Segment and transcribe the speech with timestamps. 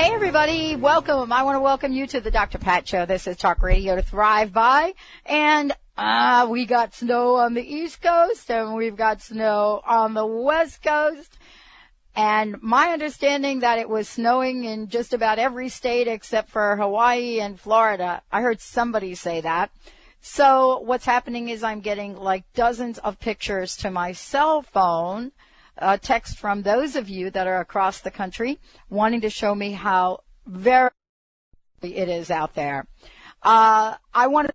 [0.00, 1.30] Hey everybody, welcome.
[1.30, 2.56] I want to welcome you to the Dr.
[2.56, 3.04] Pat Show.
[3.04, 4.94] This is Talk Radio to Thrive By.
[5.26, 10.24] And uh, we got snow on the East Coast and we've got snow on the
[10.24, 11.36] West Coast.
[12.16, 17.38] And my understanding that it was snowing in just about every state except for Hawaii
[17.38, 18.22] and Florida.
[18.32, 19.70] I heard somebody say that.
[20.22, 25.32] So what's happening is I'm getting like dozens of pictures to my cell phone
[25.80, 29.72] uh, text from those of you that are across the country wanting to show me
[29.72, 30.90] how very
[31.82, 32.86] it is out there.
[33.42, 34.54] Uh, I want to.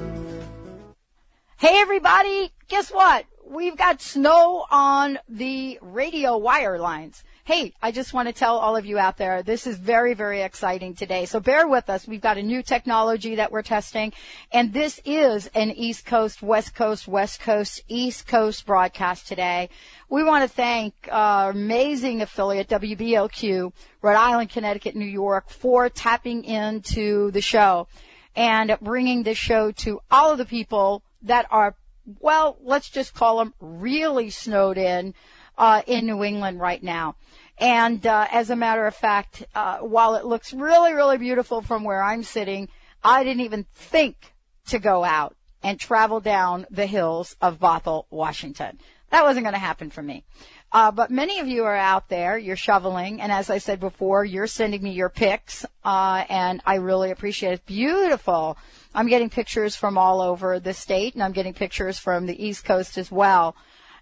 [1.61, 3.25] Hey everybody, guess what?
[3.45, 7.23] We've got snow on the radio wire lines.
[7.43, 10.41] Hey, I just want to tell all of you out there, this is very, very
[10.41, 11.27] exciting today.
[11.27, 12.07] So bear with us.
[12.07, 14.11] We've got a new technology that we're testing,
[14.51, 19.69] and this is an East Coast, West Coast, West Coast, East Coast broadcast today.
[20.09, 26.43] We want to thank our amazing affiliate, WBLQ, Rhode Island, Connecticut, New York, for tapping
[26.43, 27.87] into the show
[28.35, 31.75] and bringing the show to all of the people that are,
[32.19, 35.13] well, let's just call them really snowed in
[35.57, 37.15] uh, in New England right now.
[37.57, 41.83] And uh, as a matter of fact, uh, while it looks really, really beautiful from
[41.83, 42.69] where I'm sitting,
[43.03, 44.33] I didn't even think
[44.67, 48.79] to go out and travel down the hills of Bothell, Washington.
[49.11, 50.23] That wasn't going to happen for me.
[50.71, 54.23] Uh, but many of you are out there, you're shoveling, and as I said before,
[54.23, 57.65] you're sending me your pics, uh, and I really appreciate it.
[57.65, 58.57] Beautiful.
[58.93, 62.65] I'm getting pictures from all over the state, and I'm getting pictures from the East
[62.65, 63.55] Coast as well.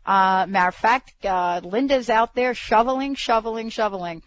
[0.06, 4.24] Uh, matter of fact, uh, Linda's out there shoveling, shoveling, shoveling.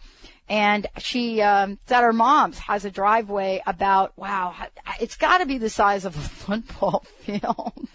[0.47, 4.55] And she, um, at her mom's has a driveway about, wow,
[4.99, 7.87] it's gotta be the size of a football field.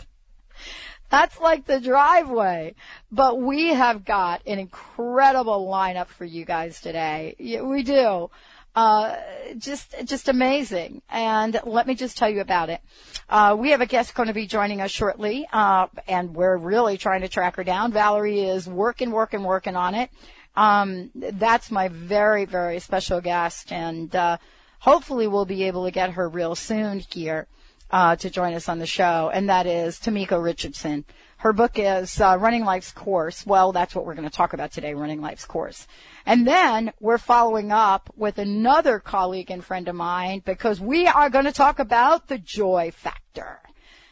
[1.11, 2.75] That's like the driveway.
[3.11, 7.35] But we have got an incredible lineup for you guys today.
[7.39, 8.31] We do.
[8.79, 9.17] Uh,
[9.59, 11.03] just, just amazing.
[11.11, 12.81] And let me just tell you about it.
[13.29, 16.97] Uh, we have a guest going to be joining us shortly, uh, and we're really
[16.97, 17.91] trying to track her down.
[17.91, 20.11] Valerie is working, working, working on it.
[20.55, 24.39] Um, that's my very, very special guest, and uh,
[24.79, 27.49] hopefully we'll be able to get her real soon here
[27.91, 31.05] uh, to join us on the show, and that is Temeko Richardson.
[31.39, 33.47] Her book is uh, Running Life's Course.
[33.47, 35.87] Well, that's what we're going to talk about today, Running Life's Course.
[36.27, 41.31] And then we're following up with another colleague and friend of mine because we are
[41.31, 43.61] going to talk about the joy factor.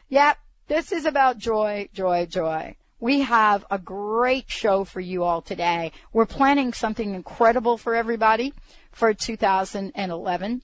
[0.08, 0.38] Yep,
[0.68, 2.76] this is about joy, joy, joy.
[3.00, 5.90] We have a great show for you all today.
[6.12, 8.54] We're planning something incredible for everybody
[8.92, 10.62] for 2011,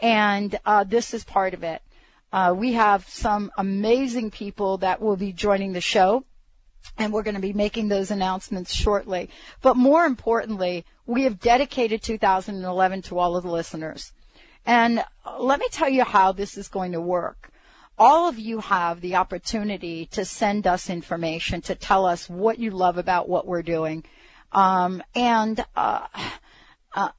[0.00, 1.82] and uh, this is part of it.
[2.34, 6.24] Uh, we have some amazing people that will be joining the show
[6.98, 9.30] and we're going to be making those announcements shortly.
[9.62, 14.12] But more importantly, we have dedicated 2011 to all of the listeners.
[14.66, 15.04] And
[15.38, 17.52] let me tell you how this is going to work.
[17.96, 22.72] All of you have the opportunity to send us information, to tell us what you
[22.72, 24.02] love about what we're doing,
[24.50, 26.08] um, and uh,
[26.96, 27.10] uh,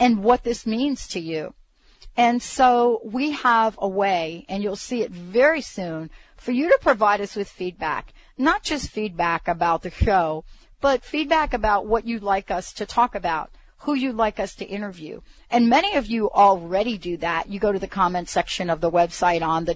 [0.00, 1.54] and what this means to you.
[2.16, 6.78] And so we have a way, and you'll see it very soon, for you to
[6.80, 8.14] provide us with feedback.
[8.38, 10.44] Not just feedback about the show,
[10.80, 14.64] but feedback about what you'd like us to talk about, who you'd like us to
[14.64, 15.20] interview.
[15.50, 17.48] And many of you already do that.
[17.48, 19.74] You go to the comment section of the website on the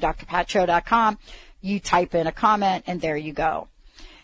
[1.63, 3.69] you type in a comment, and there you go.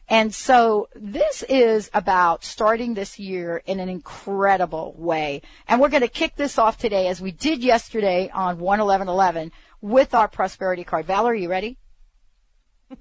[0.08, 5.42] And so this is about starting this year in an incredible way.
[5.66, 9.50] And we're going to kick this off today as we did yesterday on 11111
[9.80, 11.06] with our prosperity card.
[11.06, 11.78] Valerie, you ready?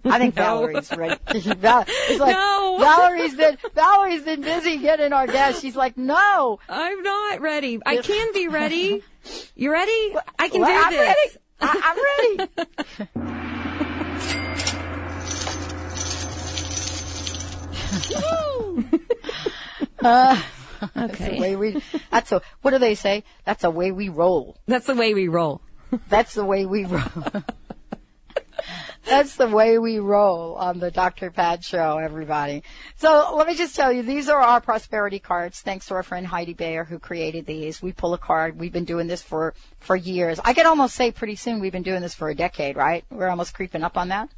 [0.04, 0.44] I think no.
[0.44, 1.20] Valerie's ready.
[1.28, 1.46] It's
[2.20, 2.78] like, no.
[2.80, 5.62] Valerie's been Valerie's been busy getting our guests.
[5.62, 7.80] She's like, no, I'm not ready.
[7.86, 9.04] I can be ready.
[9.56, 10.16] You ready?
[10.40, 11.08] I can well, do I'm this.
[11.08, 11.38] Ready.
[11.62, 12.70] I, I'm ready.
[20.06, 20.42] Uh,
[20.84, 21.08] okay.
[21.08, 21.82] That's the way we.
[22.12, 22.42] That's a.
[22.62, 23.24] What do they say?
[23.46, 24.58] That's the way we roll.
[24.68, 25.62] That's the way we roll.
[26.10, 27.04] That's the way we roll.
[29.06, 31.30] That's the way we roll on the Dr.
[31.30, 32.64] Pat show, everybody.
[32.96, 35.62] So let me just tell you, these are our prosperity cards.
[35.62, 37.84] Thanks to our friend Heidi Bayer who created these.
[37.84, 38.60] We pull a card.
[38.60, 40.40] We've been doing this for, for years.
[40.44, 43.06] I could almost say pretty soon we've been doing this for a decade, right?
[43.12, 44.30] We're almost creeping up on that.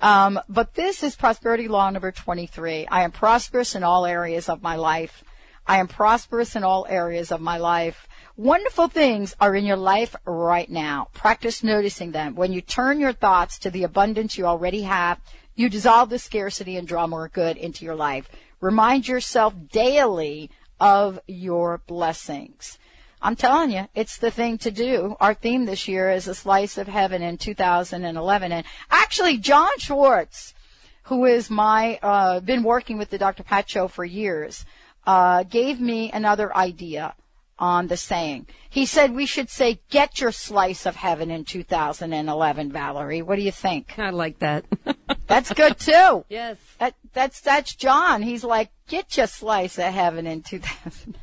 [0.00, 2.86] Um, but this is prosperity law number 23.
[2.86, 5.24] I am prosperous in all areas of my life.
[5.66, 8.06] I am prosperous in all areas of my life.
[8.36, 11.08] Wonderful things are in your life right now.
[11.14, 12.34] Practice noticing them.
[12.34, 15.18] When you turn your thoughts to the abundance you already have,
[15.54, 18.28] you dissolve the scarcity and draw more good into your life.
[18.60, 22.78] Remind yourself daily of your blessings.
[23.26, 25.16] I'm telling you, it's the thing to do.
[25.18, 28.52] Our theme this year is a slice of heaven in 2011.
[28.52, 30.54] And actually, John Schwartz,
[31.02, 33.42] who is my, uh, been working with the Dr.
[33.42, 34.64] Pat Show for years,
[35.08, 37.16] uh, gave me another idea
[37.58, 38.46] on the saying.
[38.70, 43.22] He said we should say, get your slice of heaven in 2011, Valerie.
[43.22, 43.98] What do you think?
[43.98, 44.66] I like that.
[45.26, 46.24] that's good too.
[46.28, 46.58] Yes.
[46.78, 48.22] That, that's, that's John.
[48.22, 51.18] He's like, get your slice of heaven in 2000.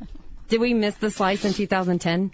[0.48, 2.32] Did we miss the slice in 2010?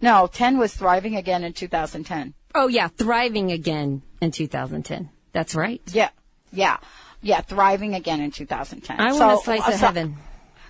[0.00, 2.34] No, 10 was thriving again in 2010.
[2.54, 5.10] Oh yeah, thriving again in 2010.
[5.32, 5.80] That's right.
[5.92, 6.10] Yeah.
[6.52, 6.78] Yeah.
[7.22, 9.00] Yeah, thriving again in 2010.
[9.00, 10.16] I want a slice uh, of so, heaven.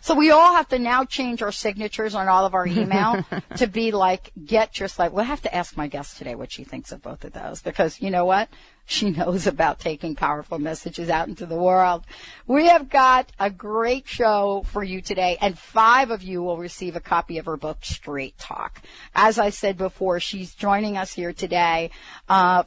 [0.02, 3.24] So we all have to now change our signatures on all of our email
[3.56, 5.12] to be like, get your slide.
[5.12, 8.00] We'll have to ask my guest today what she thinks of both of those because
[8.00, 8.48] you know what?
[8.84, 12.02] She knows about taking powerful messages out into the world.
[12.48, 16.96] We have got a great show for you today and five of you will receive
[16.96, 18.82] a copy of her book, Straight Talk.
[19.14, 21.92] As I said before, she's joining us here today,
[22.28, 22.64] uh,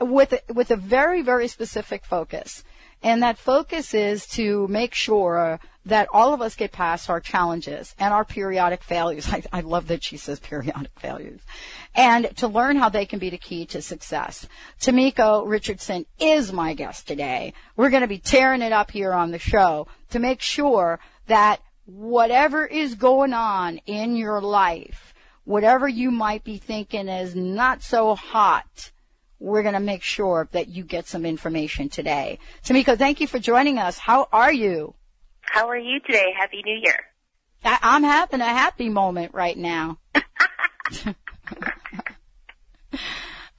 [0.00, 2.64] with, with a very, very specific focus.
[3.04, 7.94] And that focus is to make sure that all of us get past our challenges
[7.98, 9.28] and our periodic failures.
[9.30, 11.42] I, I, love that she says periodic failures.
[11.94, 14.48] And to learn how they can be the key to success.
[14.80, 17.52] Temeko Richardson is my guest today.
[17.76, 21.60] We're going to be tearing it up here on the show to make sure that
[21.84, 25.12] whatever is going on in your life,
[25.44, 28.92] whatever you might be thinking is not so hot,
[29.38, 32.38] we're going to make sure that you get some information today.
[32.64, 33.98] Temeko, thank you for joining us.
[33.98, 34.94] How are you?
[35.42, 36.32] How are you today?
[36.36, 36.98] Happy New Year.
[37.64, 39.98] I'm having a happy moment right now.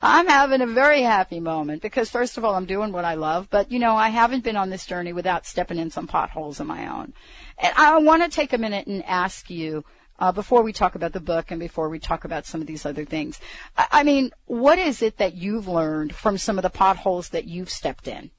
[0.02, 3.48] I'm having a very happy moment because first of all, I'm doing what I love,
[3.50, 6.68] but you know, I haven't been on this journey without stepping in some potholes of
[6.68, 7.14] my own.
[7.58, 9.84] And I want to take a minute and ask you,
[10.20, 12.86] uh, before we talk about the book and before we talk about some of these
[12.86, 13.40] other things.
[13.78, 17.46] I, I mean, what is it that you've learned from some of the potholes that
[17.46, 18.32] you've stepped in?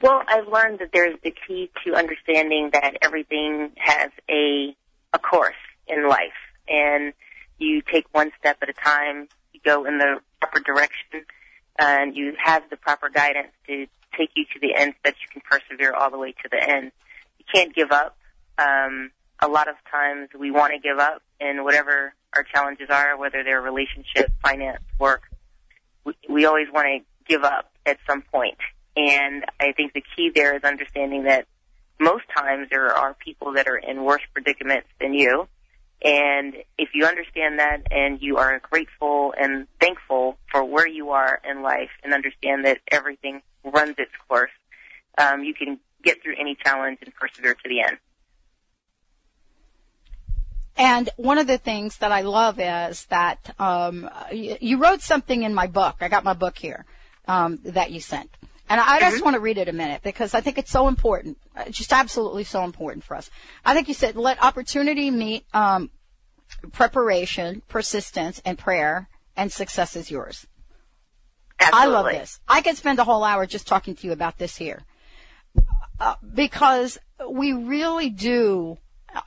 [0.00, 4.76] Well, I've learned that there's the key to understanding that everything has a
[5.12, 5.54] a course
[5.86, 6.38] in life,
[6.68, 7.14] and
[7.58, 9.28] you take one step at a time.
[9.52, 11.26] You go in the proper direction,
[11.78, 15.28] and you have the proper guidance to take you to the end, so that you
[15.32, 16.92] can persevere all the way to the end.
[17.38, 18.16] You can't give up.
[18.56, 23.16] Um, a lot of times we want to give up in whatever our challenges are,
[23.16, 25.22] whether they're relationship, finance, work.
[26.04, 28.58] We, we always want to give up at some point.
[28.96, 31.46] And I think the key there is understanding that
[32.00, 35.48] most times there are people that are in worse predicaments than you.
[36.02, 41.40] And if you understand that and you are grateful and thankful for where you are
[41.48, 44.52] in life and understand that everything runs its course,
[45.16, 47.98] um, you can get through any challenge and persevere to the end.
[50.78, 55.42] And one of the things that I love is that um, you, you, wrote something
[55.42, 55.96] in my book.
[56.00, 56.86] I got my book here
[57.26, 58.30] um, that you sent.
[58.70, 59.24] And I just mm-hmm.
[59.24, 61.38] want to read it a minute because I think it's so important.
[61.56, 63.28] It's just absolutely so important for us.
[63.64, 65.90] I think you said let opportunity meet um,
[66.72, 70.46] preparation, persistence, and prayer, and success is yours.
[71.58, 71.88] Absolutely.
[71.88, 72.40] I love this.
[72.46, 74.82] I could spend a whole hour just talking to you about this here
[75.98, 78.78] uh, because we really do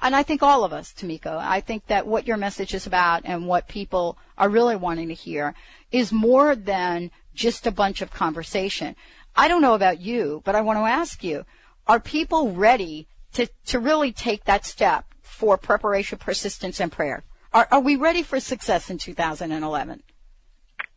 [0.02, 3.22] and I think all of us, Temeko, I think that what your message is about
[3.26, 5.54] and what people are really wanting to hear
[5.92, 8.96] is more than just a bunch of conversation.
[9.36, 11.46] I don't know about you, but I want to ask you,
[11.88, 17.24] are people ready to, to really take that step for preparation, persistence, and prayer?
[17.54, 20.04] Are, are we ready for success in 2011?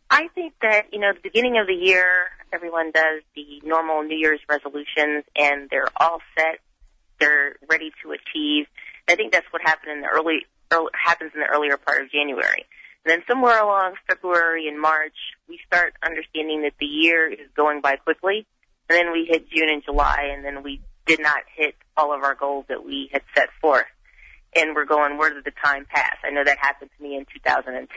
[0.09, 2.05] I think that, you know, the beginning of the year,
[2.53, 6.59] everyone does the normal New Year's resolutions and they're all set.
[7.19, 8.67] They're ready to achieve.
[9.07, 12.11] I think that's what happened in the early, early happens in the earlier part of
[12.11, 12.65] January.
[13.05, 15.15] And then somewhere along February and March,
[15.47, 18.47] we start understanding that the year is going by quickly.
[18.89, 22.23] And then we hit June and July, and then we did not hit all of
[22.23, 23.85] our goals that we had set forth.
[24.55, 26.15] And we're going, where did the time pass?
[26.23, 27.87] I know that happened to me in 2010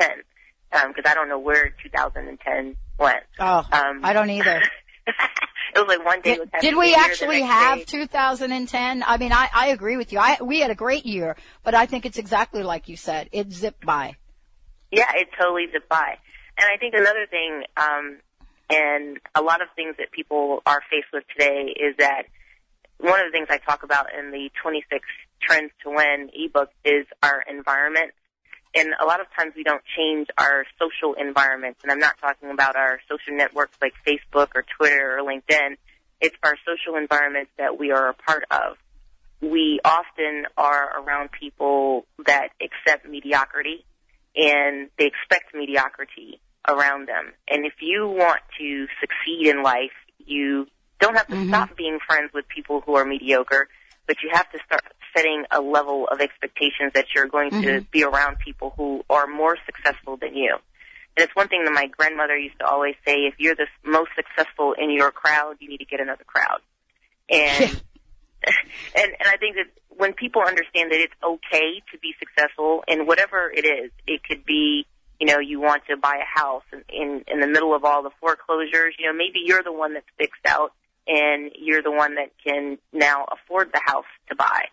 [0.71, 3.17] because um, I don't know where 2010 went.
[3.39, 4.63] Oh, um, I don't either.
[5.75, 6.37] it was like one day.
[6.37, 7.85] Did, did we actually have day.
[7.85, 9.05] 2010?
[9.07, 10.19] I mean, I, I agree with you.
[10.19, 13.29] I, we had a great year, but I think it's exactly like you said.
[13.33, 14.17] It zipped by.
[14.91, 16.19] Yeah, it totally zipped by.
[16.59, 18.19] And I think another thing, um,
[18.71, 22.25] and a lot of things that people are faced with today is that
[22.99, 25.07] one of the things I talk about in the 26
[25.41, 28.13] Trends to Win ebook is our environment.
[28.75, 31.81] And a lot of times we don't change our social environments.
[31.83, 35.77] And I'm not talking about our social networks like Facebook or Twitter or LinkedIn.
[36.21, 38.77] It's our social environments that we are a part of.
[39.41, 43.85] We often are around people that accept mediocrity
[44.37, 47.33] and they expect mediocrity around them.
[47.49, 50.67] And if you want to succeed in life, you
[51.01, 51.49] don't have to mm-hmm.
[51.49, 53.69] stop being friends with people who are mediocre,
[54.07, 54.83] but you have to start
[55.17, 57.63] setting a level of expectations that you're going mm-hmm.
[57.63, 60.57] to be around people who are more successful than you.
[61.17, 64.11] And it's one thing that my grandmother used to always say, if you're the most
[64.15, 66.61] successful in your crowd, you need to get another crowd.
[67.29, 67.65] And,
[68.45, 73.07] and, and I think that when people understand that it's okay to be successful in
[73.07, 74.87] whatever it is, it could be,
[75.19, 78.05] you know, you want to buy a house in, in, in the middle of all
[78.05, 80.73] the foreclosures, you know, maybe you're the one that's fixed out
[81.09, 84.67] and you're the one that can now afford the house to buy.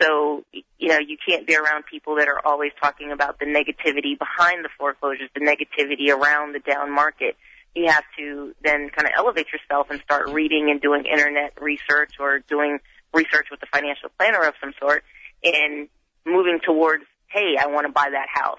[0.00, 4.16] So, you know, you can't be around people that are always talking about the negativity
[4.18, 7.36] behind the foreclosures, the negativity around the down market.
[7.74, 12.14] You have to then kind of elevate yourself and start reading and doing internet research
[12.20, 12.78] or doing
[13.12, 15.04] research with a financial planner of some sort
[15.42, 15.88] and
[16.24, 18.58] moving towards, hey, I want to buy that house.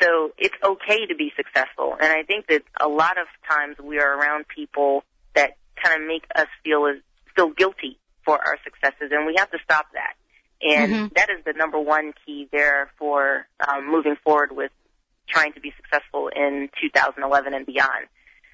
[0.00, 1.96] So it's okay to be successful.
[1.98, 6.06] And I think that a lot of times we are around people that kind of
[6.06, 6.96] make us feel as,
[7.34, 10.14] feel guilty for our successes and we have to stop that.
[10.66, 11.06] And mm-hmm.
[11.14, 14.72] that is the number one key there for um, moving forward with
[15.28, 18.06] trying to be successful in 2011 and beyond.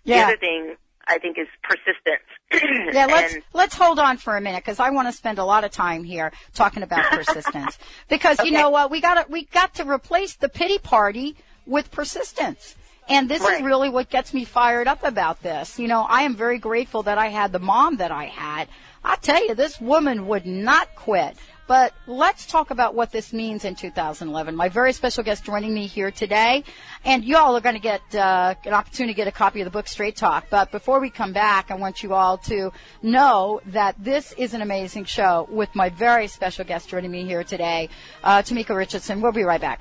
[0.04, 0.18] Yeah.
[0.18, 0.76] The other thing
[1.06, 2.22] I think is persistence.
[2.94, 5.44] yeah, let's and, let's hold on for a minute because I want to spend a
[5.44, 7.78] lot of time here talking about persistence.
[8.08, 8.48] because okay.
[8.48, 12.76] you know what, we got to we got to replace the pity party with persistence.
[13.08, 13.58] And this right.
[13.58, 15.78] is really what gets me fired up about this.
[15.78, 18.68] You know, I am very grateful that I had the mom that I had.
[19.04, 21.36] I tell you, this woman would not quit.
[21.72, 24.54] But let's talk about what this means in 2011.
[24.54, 26.64] My very special guest joining me here today,
[27.02, 29.64] and you all are going to get uh, an opportunity to get a copy of
[29.64, 30.48] the book Straight Talk.
[30.50, 34.60] But before we come back, I want you all to know that this is an
[34.60, 37.88] amazing show with my very special guest joining me here today,
[38.22, 39.22] uh, Tamika Richardson.
[39.22, 39.80] We'll be right back.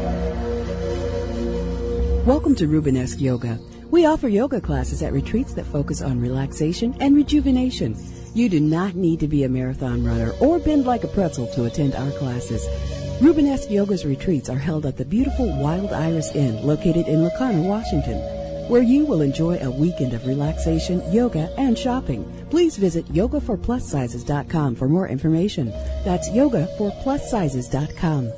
[2.25, 3.57] Welcome to Rubenesque Yoga.
[3.89, 7.95] We offer yoga classes at retreats that focus on relaxation and rejuvenation.
[8.35, 11.65] You do not need to be a marathon runner or bend like a pretzel to
[11.65, 12.63] attend our classes.
[13.21, 17.67] Rubenesque Yoga's retreats are held at the beautiful Wild Iris Inn located in La Conner,
[17.67, 18.19] Washington,
[18.69, 22.23] where you will enjoy a weekend of relaxation, yoga, and shopping.
[22.51, 25.71] Please visit yogaforplussizes.com for more information.
[26.05, 28.31] That's yogaforplussizes.com.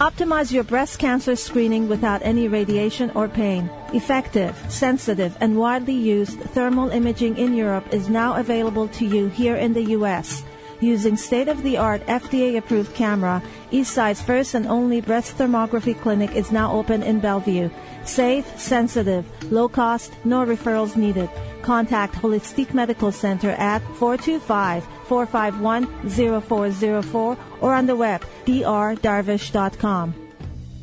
[0.00, 3.68] Optimize your breast cancer screening without any radiation or pain.
[3.92, 9.56] Effective, sensitive, and widely used thermal imaging in Europe is now available to you here
[9.56, 10.44] in the U.S.
[10.78, 17.18] Using state-of-the-art FDA-approved camera, Eastside's first and only breast thermography clinic is now open in
[17.18, 17.68] Bellevue.
[18.04, 21.28] Safe, sensitive, low cost, no referrals needed.
[21.62, 30.14] Contact Holistic Medical Center at 425 451-0404 or on the web drdarvish.com.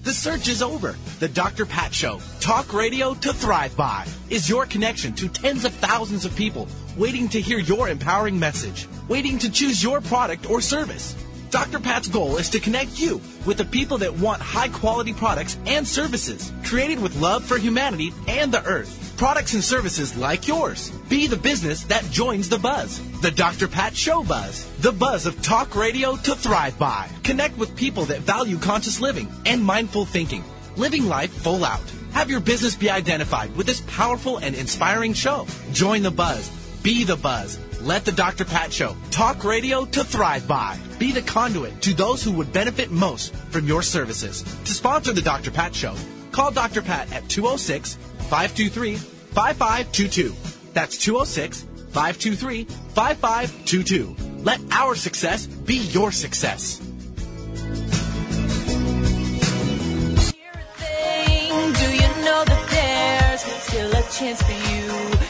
[0.03, 0.95] The search is over.
[1.19, 1.65] The Dr.
[1.65, 6.35] Pat Show, talk radio to thrive by, is your connection to tens of thousands of
[6.35, 11.15] people waiting to hear your empowering message, waiting to choose your product or service.
[11.49, 11.79] Dr.
[11.79, 15.87] Pat's goal is to connect you with the people that want high quality products and
[15.87, 19.04] services created with love for humanity and the earth.
[19.17, 20.89] Products and services like yours.
[21.07, 22.99] Be the business that joins the buzz.
[23.21, 23.69] The Dr.
[23.69, 24.65] Pat Show Buzz.
[24.79, 27.07] The buzz of talk radio to thrive by.
[27.23, 30.43] Connect with people that value conscious living and mindful thinking.
[30.75, 31.81] Living life full out.
[32.11, 35.47] Have your business be identified with this powerful and inspiring show.
[35.71, 36.49] Join the buzz.
[36.83, 37.57] Be the buzz.
[37.81, 38.43] Let the Dr.
[38.43, 40.77] Pat Show talk radio to thrive by.
[40.99, 44.43] Be the conduit to those who would benefit most from your services.
[44.43, 45.51] To sponsor the Dr.
[45.51, 45.95] Pat Show,
[46.31, 46.81] call Dr.
[46.81, 47.97] Pat at 206
[48.29, 50.33] 523 5522.
[50.73, 54.15] That's 206 523 5522.
[54.43, 56.79] Let our success be your success.
[56.79, 56.85] Do
[61.93, 64.87] you know that there's still a chance for you?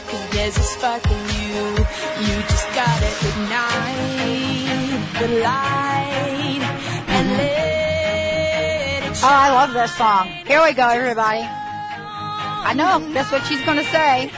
[0.08, 1.84] Cause there's a spark in you.
[2.26, 6.62] You just gotta ignite the light
[7.08, 10.28] and let it Oh, I love this song.
[10.46, 11.42] Here we go, everybody.
[12.66, 14.28] I know, that's what she's going to say.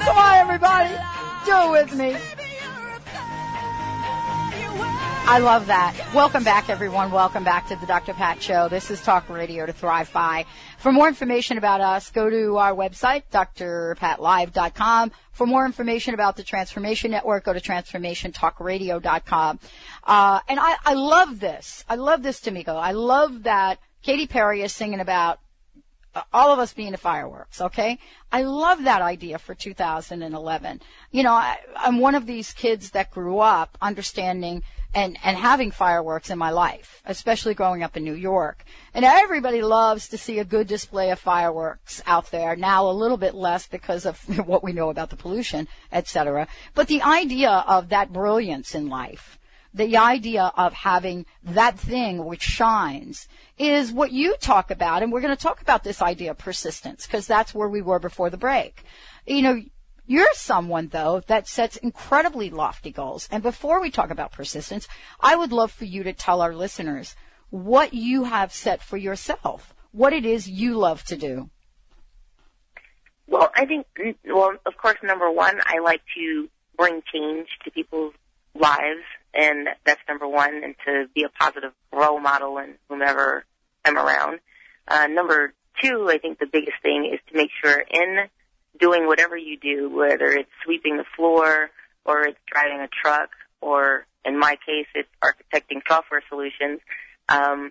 [0.00, 0.92] Come on, everybody.
[1.46, 2.16] Do it with me.
[5.30, 5.94] I love that.
[6.12, 7.12] Welcome back, everyone.
[7.12, 8.12] Welcome back to the Dr.
[8.12, 8.68] Pat Show.
[8.68, 10.46] This is Talk Radio to Thrive By.
[10.78, 15.12] For more information about us, go to our website, drpatlive.com.
[15.30, 19.60] For more information about the Transformation Network, go to transformationtalkradio.com.
[20.02, 21.84] Uh, and I, I love this.
[21.88, 22.74] I love this, Temeko.
[22.74, 25.38] I love that Katy Perry is singing about
[26.32, 27.98] all of us being the fireworks, okay?
[28.30, 30.80] I love that idea for 2011.
[31.10, 34.62] You know, I, I'm one of these kids that grew up understanding
[34.94, 38.64] and, and having fireworks in my life, especially growing up in New York.
[38.94, 42.56] And everybody loves to see a good display of fireworks out there.
[42.56, 46.48] Now a little bit less because of what we know about the pollution, et cetera.
[46.74, 49.38] But the idea of that brilliance in life,
[49.78, 55.02] the idea of having that thing which shines is what you talk about.
[55.02, 57.98] And we're going to talk about this idea of persistence because that's where we were
[57.98, 58.84] before the break.
[59.26, 59.62] You know,
[60.06, 63.28] you're someone though that sets incredibly lofty goals.
[63.30, 64.88] And before we talk about persistence,
[65.20, 67.14] I would love for you to tell our listeners
[67.50, 71.50] what you have set for yourself, what it is you love to do.
[73.28, 73.86] Well, I think,
[74.24, 78.14] well, of course, number one, I like to bring change to people's
[78.54, 79.04] lives,
[79.38, 83.44] and that's number one, and to be a positive role model in whomever
[83.84, 84.40] I'm around.
[84.88, 88.28] Uh, number two, I think the biggest thing is to make sure in
[88.80, 91.70] doing whatever you do, whether it's sweeping the floor
[92.04, 96.80] or it's driving a truck or in my case it's architecting software solutions,
[97.28, 97.70] um,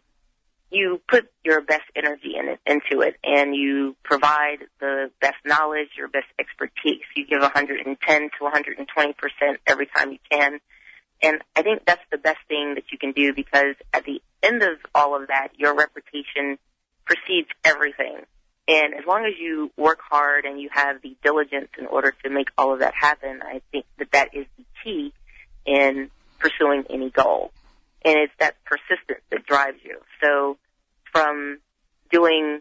[0.69, 5.89] you put your best energy in it, into it and you provide the best knowledge,
[5.97, 7.03] your best expertise.
[7.15, 10.59] You give 110 to 120% every time you can.
[11.21, 14.61] And I think that's the best thing that you can do because at the end
[14.61, 16.57] of all of that, your reputation
[17.05, 18.19] precedes everything.
[18.67, 22.29] And as long as you work hard and you have the diligence in order to
[22.29, 25.13] make all of that happen, I think that that is the key
[25.65, 27.51] in pursuing any goal.
[28.03, 29.99] And it's that persistence that drives you.
[30.21, 30.57] So
[31.11, 31.59] from
[32.11, 32.59] doing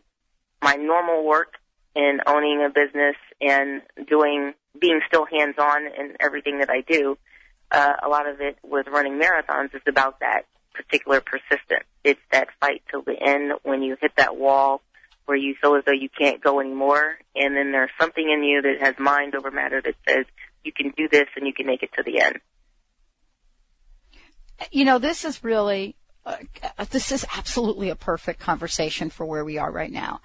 [0.62, 1.55] my normal work
[1.95, 7.19] and owning a business and doing, being still hands on in everything that I do,
[7.70, 10.42] uh, a lot of it with running marathons is about that
[10.74, 11.85] particular persistence.
[12.05, 14.83] It's that fight till the end when you hit that wall
[15.26, 18.62] where you feel as though you can't go anymore, and then there's something in you
[18.62, 20.24] that has mind over matter that says
[20.64, 22.38] you can do this and you can make it to the end.
[24.70, 26.37] You know, this is really, uh,
[26.90, 30.20] this is absolutely a perfect conversation for where we are right now.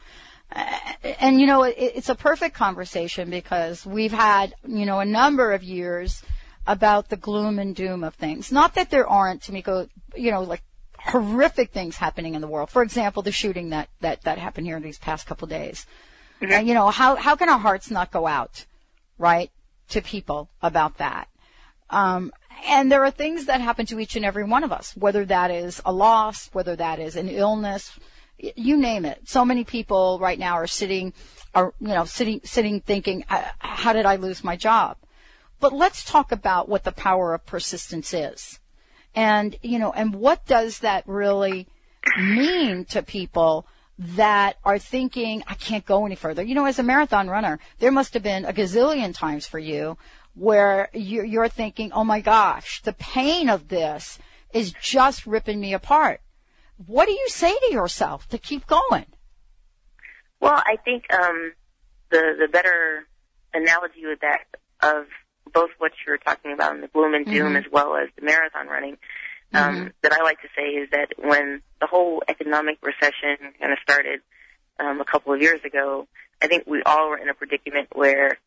[0.54, 0.78] Uh,
[1.20, 5.52] and you know, it, it's a perfect conversation because we've had, you know, a number
[5.52, 6.22] of years
[6.68, 8.52] about the gloom and doom of things.
[8.52, 10.62] Not that there aren't, Temeko, you know, like
[10.98, 12.70] horrific things happening in the world.
[12.70, 15.86] For example, the shooting that, that, that happened here in these past couple of days.
[16.42, 16.52] Mm-hmm.
[16.52, 18.66] And, you know, how, how can our hearts not go out,
[19.18, 19.52] right,
[19.90, 21.28] to people about that?
[21.90, 22.32] Um,
[22.68, 25.52] and there are things that happen to each and every one of us, whether that
[25.52, 28.00] is a loss, whether that is an illness,
[28.38, 29.28] you name it.
[29.28, 31.14] So many people right now are sitting,
[31.54, 34.98] are, you know, sitting, sitting thinking, how did I lose my job?
[35.62, 38.60] But let's talk about what the power of persistence is.
[39.16, 41.68] And, you know, and what does that really
[42.18, 46.42] mean to people that are thinking, I can't go any further?
[46.42, 49.98] You know, as a marathon runner, there must have been a gazillion times for you
[50.34, 54.18] where you're, thinking, oh my gosh, the pain of this
[54.54, 56.22] is just ripping me apart.
[56.88, 59.06] What do you say to yourself to keep going?
[60.40, 61.54] Well, I think um,
[62.10, 63.06] the the better
[63.54, 64.48] analogy with that
[64.82, 65.06] of
[65.54, 67.66] both what you're talking about in the gloom and doom Mhm.
[67.66, 68.98] as well as the marathon running
[69.54, 69.94] um, Mhm.
[70.02, 74.22] that I like to say is that when the whole economic recession kind of started
[74.80, 76.08] um, a couple of years ago,
[76.42, 78.38] I think we all were in a predicament where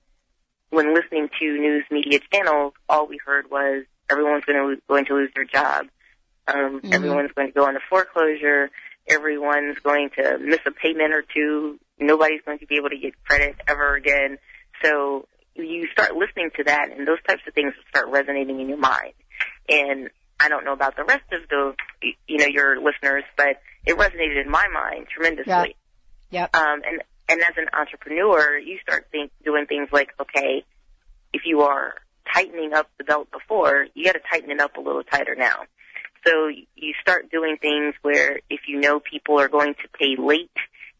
[0.71, 5.15] when listening to news media channels, all we heard was everyone's going to going to
[5.15, 5.87] lose their job,
[6.49, 6.93] um, Mhm.
[6.93, 8.71] everyone's going to go into foreclosure,
[9.07, 13.13] everyone's going to miss a payment or two, nobody's going to be able to get
[13.25, 14.39] credit ever again.
[14.83, 18.79] So you start listening to that, and those types of things start resonating in your
[18.79, 19.13] mind.
[19.69, 21.75] And I don't know about the rest of the,
[22.27, 25.77] you know, your listeners, but it resonated in my mind tremendously.
[26.31, 26.49] Yeah.
[26.53, 26.57] Yep.
[26.57, 30.65] Um, and and as an entrepreneur, you start think, doing things like, okay,
[31.33, 31.95] if you are
[32.33, 35.63] tightening up the belt before, you got to tighten it up a little tighter now.
[36.27, 40.51] So you start doing things where if you know people are going to pay late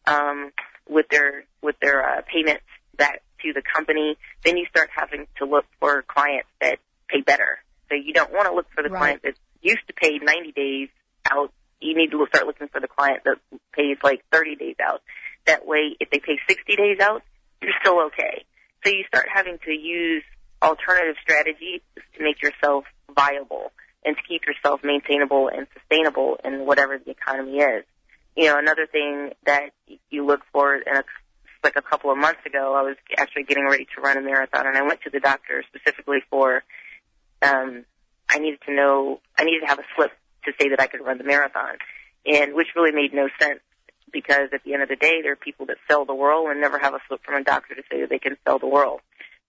[0.07, 0.53] um,
[0.89, 2.65] with their with their uh, payments
[2.97, 6.79] back to the company, then you start having to look for clients that
[7.09, 7.59] pay better.
[7.89, 8.99] So you don't want to look for the Right.
[8.99, 10.89] client that used to pay 90 days
[11.31, 11.53] out.
[11.81, 13.39] You need to start looking for the client that
[13.73, 15.03] pays like 30 days out.
[15.47, 17.23] That way, if they pay 60 days out,
[17.61, 18.45] you're still okay.
[18.85, 20.23] So you start having to use
[20.63, 21.81] alternative strategies
[22.17, 23.73] to make yourself viable
[24.05, 27.85] and to keep yourself maintainable and sustainable in whatever the economy is.
[28.37, 29.71] You know, another thing that
[30.11, 31.05] you look for in a,
[31.65, 34.67] like a couple of months ago, I was actually getting ready to run a marathon
[34.67, 36.63] and I went to the doctor specifically for,
[37.43, 37.85] um,
[38.29, 40.13] I needed to know, I needed to have a slip
[40.45, 41.79] to say that I could run the marathon
[42.27, 43.61] and which really made no sense
[44.13, 46.61] because at the end of the day, there are people that sell the world and
[46.61, 49.01] never have a slip from a doctor to say that they can sell the world.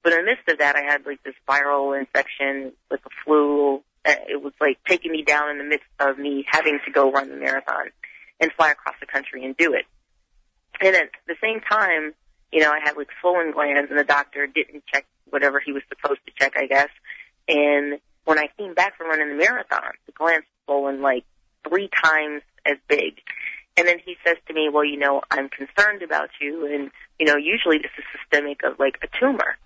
[0.04, 3.84] But in the midst of that, I had like this viral infection with the flu.
[4.06, 7.12] Uh, It was like taking me down in the midst of me having to go
[7.12, 7.92] run the marathon
[8.40, 9.86] and fly across the country and do it.
[10.82, 12.14] And at the same time,
[12.52, 15.84] you know, I had like swollen glands and the doctor didn't check whatever he was
[15.90, 16.90] supposed to check, I guess.
[17.48, 21.26] And when I came back from running the marathon, the glands swollen like
[21.68, 23.20] three times as big.
[23.78, 27.26] And then he says to me, well, you know, I'm concerned about you and, you
[27.26, 29.58] know, usually this is systemic of like a tumor.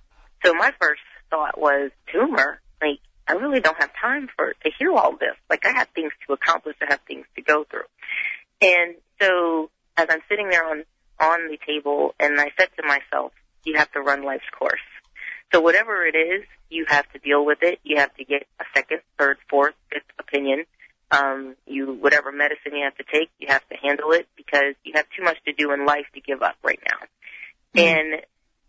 [0.44, 2.60] So my first thought was tumor.
[2.82, 5.36] Like I really don't have time for to hear all this.
[5.50, 7.88] Like I have things to accomplish, I have things to go through.
[8.62, 10.84] And so as I'm sitting there on
[11.20, 14.80] on the table, and I said to myself, you have to run life's course.
[15.54, 17.80] So whatever it is, you have to deal with it.
[17.84, 20.66] You have to get a second, third, fourth, fifth opinion.
[21.12, 24.94] Um, you whatever medicine you have to take, you have to handle it because you
[24.96, 27.08] have too much to do in life to give up right now.
[27.82, 28.22] And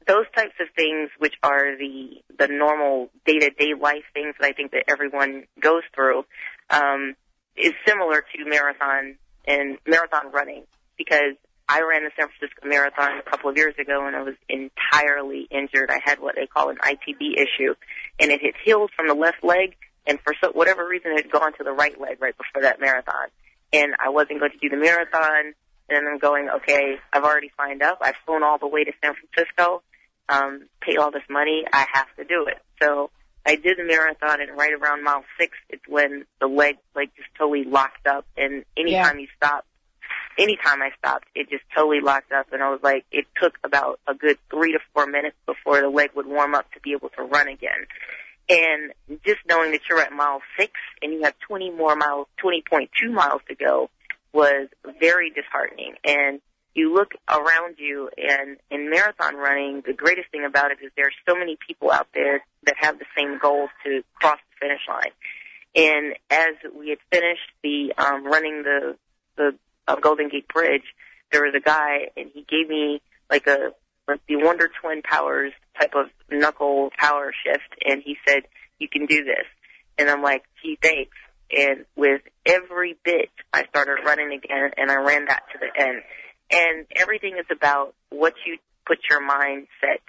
[0.06, 4.46] those types of things, which are the the normal day to day life things that
[4.46, 6.24] I think that everyone goes through,
[6.70, 7.14] um,
[7.56, 10.64] is similar to marathon and marathon running
[10.96, 11.36] because
[11.70, 15.46] I ran the San Francisco Marathon a couple of years ago and I was entirely
[15.52, 15.88] injured.
[15.88, 17.74] I had what they call an ITB issue,
[18.18, 21.30] and it had healed from the left leg, and for so, whatever reason, it had
[21.30, 23.28] gone to the right leg right before that marathon.
[23.72, 25.54] And I wasn't going to do the marathon,
[25.88, 27.98] and I'm going, okay, I've already signed up.
[28.00, 29.82] I've flown all the way to San Francisco,
[30.28, 31.62] um, paid all this money.
[31.72, 32.58] I have to do it.
[32.82, 33.10] So
[33.46, 37.28] I did the marathon, and right around mile six, it's when the leg like just
[37.38, 39.64] totally locked up, and anytime you stop
[40.38, 44.00] anytime I stopped, it just totally locked up, and I was like, it took about
[44.06, 47.10] a good three to four minutes before the leg would warm up to be able
[47.10, 47.86] to run again.
[48.48, 48.92] And
[49.24, 53.42] just knowing that you're at mile six and you have 20 more miles, 20.2 miles
[53.48, 53.90] to go
[54.32, 55.94] was very disheartening.
[56.04, 56.40] And
[56.74, 61.14] you look around you and in marathon running, the greatest thing about it is there's
[61.28, 65.12] so many people out there that have the same goal to cross the finish line.
[65.74, 68.96] And as we had finished the um, running the
[69.36, 69.54] the
[69.96, 70.84] Golden Gate Bridge,
[71.32, 73.00] there was a guy and he gave me
[73.30, 73.72] like a
[74.08, 78.42] like the Wonder Twin Powers type of knuckle power shift, and he said,
[78.78, 79.46] "You can do this."
[79.98, 81.16] And I'm like, "Gee, thanks."
[81.52, 86.02] And with every bit, I started running again, and I ran that to the end.
[86.50, 90.00] And everything is about what you put your mind set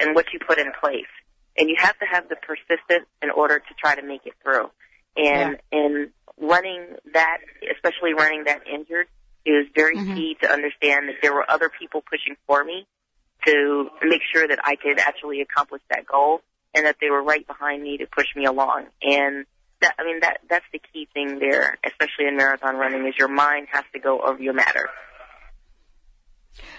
[0.00, 1.10] and what you put in place.
[1.56, 4.70] And you have to have the persistence in order to try to make it through.
[5.16, 7.38] And and running that,
[7.74, 9.06] especially running that injured,
[9.46, 10.14] is very mm-hmm.
[10.14, 12.86] key to understand that there were other people pushing for me
[13.46, 16.40] to make sure that I could actually accomplish that goal,
[16.74, 18.86] and that they were right behind me to push me along.
[19.02, 19.46] And
[19.80, 23.28] that, I mean, that that's the key thing there, especially in marathon running, is your
[23.28, 24.88] mind has to go over your matter.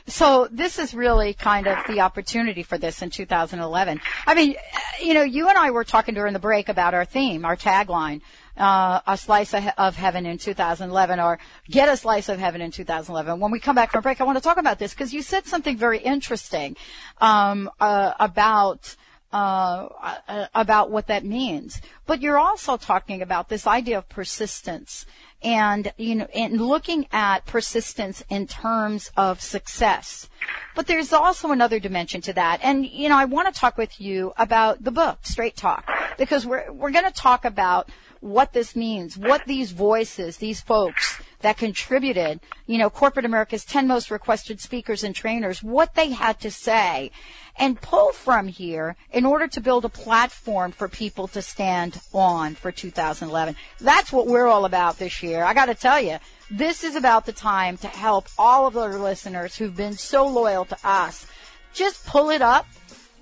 [0.08, 4.02] So this is really kind of the opportunity for this in 2011.
[4.26, 4.56] I mean,
[5.02, 8.22] you know, you and I were talking during the break about our theme, our tagline,
[8.60, 13.40] uh, a slice of heaven in 2011 or get a slice of heaven in 2011.
[13.40, 15.46] When we come back from break, I want to talk about this because you said
[15.46, 16.76] something very interesting,
[17.20, 18.96] um, uh, about,
[19.32, 19.88] uh,
[20.28, 21.82] uh, about what that means.
[22.06, 25.06] But you're also talking about this idea of persistence
[25.42, 30.28] and you know and looking at persistence in terms of success
[30.76, 34.02] but there's also another dimension to that and you know i want to talk with
[34.02, 37.90] you about the book straight talk because we're we're going to talk about
[38.22, 43.88] what this means, what these voices, these folks that contributed, you know, corporate America's 10
[43.88, 47.12] most requested speakers and trainers, what they had to say
[47.58, 52.56] and pull from here in order to build a platform for people to stand on
[52.56, 53.56] for 2011.
[53.80, 55.44] That's what we're all about this year.
[55.44, 56.18] I got to tell you,
[56.50, 60.66] this is about the time to help all of our listeners who've been so loyal
[60.66, 61.28] to us.
[61.74, 62.66] Just pull it up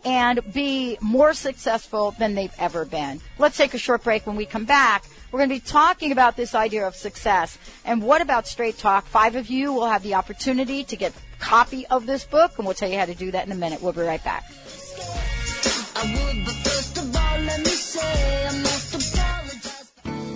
[0.08, 3.20] and be more successful than they've ever been.
[3.38, 4.26] Let's take a short break.
[4.26, 7.58] When we come back, we're going to be talking about this idea of success.
[7.84, 9.06] And what about straight talk?
[9.06, 12.66] Five of you will have the opportunity to get a copy of this book, and
[12.66, 13.82] we'll tell you how to do that in a minute.
[13.82, 14.46] We'll be right back.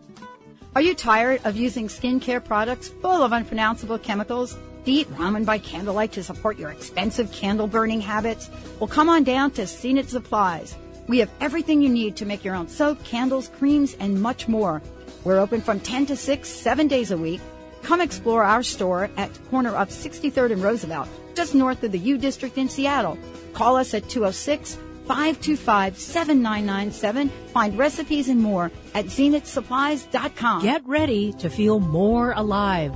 [0.75, 4.57] Are you tired of using skincare products full of unpronounceable chemicals?
[4.91, 8.49] Eat ramen by candlelight to support your expensive candle burning habits?
[8.79, 10.75] Well, come on down to Zenith Supplies.
[11.07, 14.81] We have everything you need to make your own soap, candles, creams, and much more.
[15.23, 17.41] We're open from 10 to 6, seven days a week.
[17.83, 22.17] Come explore our store at corner of 63rd and Roosevelt, just north of the U
[22.17, 23.17] District in Seattle.
[23.53, 24.75] Call us at 206
[25.07, 27.29] 525 7997.
[27.53, 30.63] Find recipes and more at zenithsupplies.com.
[30.63, 32.95] Get ready to feel more alive.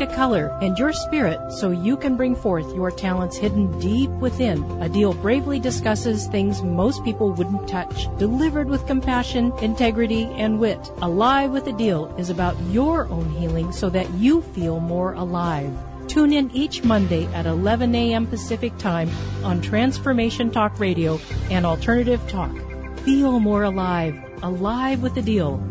[0.00, 4.64] to color and your spirit so you can bring forth your talents hidden deep within.
[4.80, 10.90] Adil bravely discusses things most people wouldn't touch, delivered with compassion, integrity, and wit.
[11.02, 15.70] Alive with Adil is about your own healing so that you feel more alive.
[16.08, 18.26] Tune in each Monday at 11 a.m.
[18.26, 19.10] Pacific Time
[19.44, 22.50] on Transformation Talk Radio and Alternative Talk.
[23.00, 24.18] Feel more alive.
[24.42, 25.69] Alive with Adil.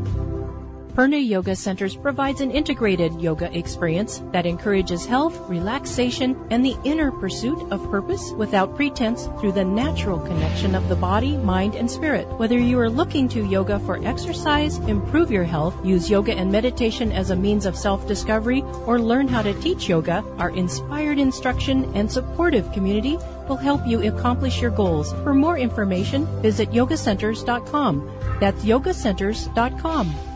[0.96, 7.12] Purna Yoga Centers provides an integrated yoga experience that encourages health, relaxation, and the inner
[7.12, 12.28] pursuit of purpose without pretense through the natural connection of the body, mind, and spirit.
[12.38, 17.12] Whether you are looking to yoga for exercise, improve your health, use yoga and meditation
[17.12, 22.12] as a means of self-discovery, or learn how to teach yoga, our inspired instruction and
[22.12, 25.14] supportive community will help you accomplish your goals.
[25.24, 28.38] For more information, visit yogacenters.com.
[28.40, 30.29] That's yogacenters.com.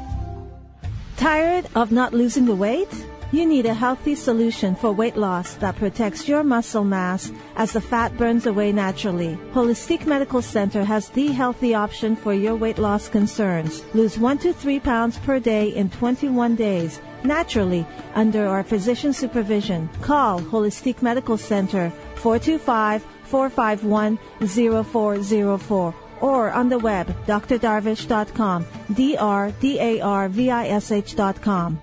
[1.23, 2.93] Tired of not losing the weight?
[3.31, 7.79] You need a healthy solution for weight loss that protects your muscle mass as the
[7.79, 9.37] fat burns away naturally.
[9.53, 13.85] Holistic Medical Center has the healthy option for your weight loss concerns.
[13.93, 19.87] Lose 1 to 3 pounds per day in 21 days naturally under our physician supervision.
[20.01, 31.81] Call Holistic Medical Center 425 451 0404 or on the web, drdarvish.com, D-R-D-A-R-V-I-S-H.com.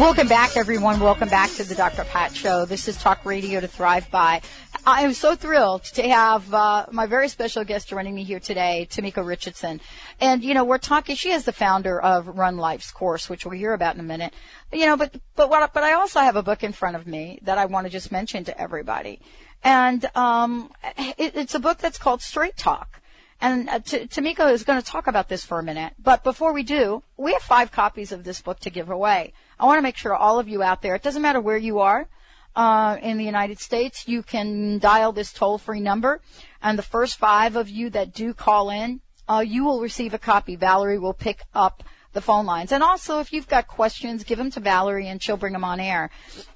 [0.00, 0.98] Welcome back, everyone.
[0.98, 2.04] Welcome back to the Dr.
[2.04, 2.64] Pat Show.
[2.64, 4.40] This is Talk Radio to Thrive By.
[4.86, 8.88] I am so thrilled to have uh, my very special guest joining me here today,
[8.90, 9.78] Tamika Richardson.
[10.18, 11.16] And you know, we're talking.
[11.16, 14.32] She is the founder of Run Life's course, which we'll hear about in a minute.
[14.72, 15.74] You know, but but what?
[15.74, 18.10] But I also have a book in front of me that I want to just
[18.10, 19.20] mention to everybody.
[19.62, 23.02] And um, it, it's a book that's called Straight Talk.
[23.42, 25.94] And uh, T- Tamika is going to talk about this for a minute.
[25.98, 29.32] But before we do, we have five copies of this book to give away.
[29.60, 31.80] I want to make sure all of you out there, it doesn't matter where you
[31.80, 32.08] are,
[32.56, 36.22] uh, in the United States, you can dial this toll free number.
[36.62, 40.18] And the first five of you that do call in, uh, you will receive a
[40.18, 40.56] copy.
[40.56, 42.72] Valerie will pick up the phone lines.
[42.72, 45.78] And also, if you've got questions, give them to Valerie and she'll bring them on
[45.78, 46.08] air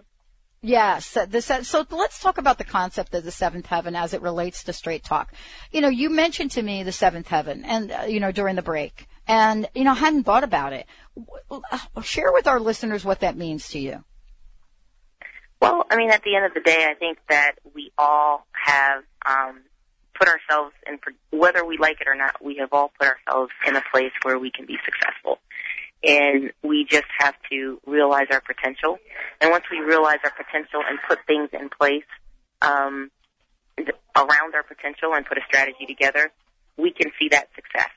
[0.64, 1.14] Yes.
[1.28, 4.72] The, so let's talk about the concept of the seventh heaven as it relates to
[4.72, 5.34] straight talk.
[5.72, 8.62] You know, you mentioned to me the seventh heaven and, uh, you know, during the
[8.62, 10.86] break and, you know, I hadn't thought about it.
[12.02, 14.04] Share with our listeners what that means to you.
[15.60, 19.02] Well, I mean, at the end of the day, I think that we all have,
[19.26, 19.62] um,
[20.18, 20.98] put ourselves in,
[21.30, 24.38] whether we like it or not, we have all put ourselves in a place where
[24.38, 25.38] we can be successful
[26.04, 28.98] and we just have to realize our potential.
[29.40, 32.04] And once we realize our potential and put things in place
[32.60, 33.10] um,
[34.16, 36.30] around our potential and put a strategy together,
[36.76, 37.90] we can see that success.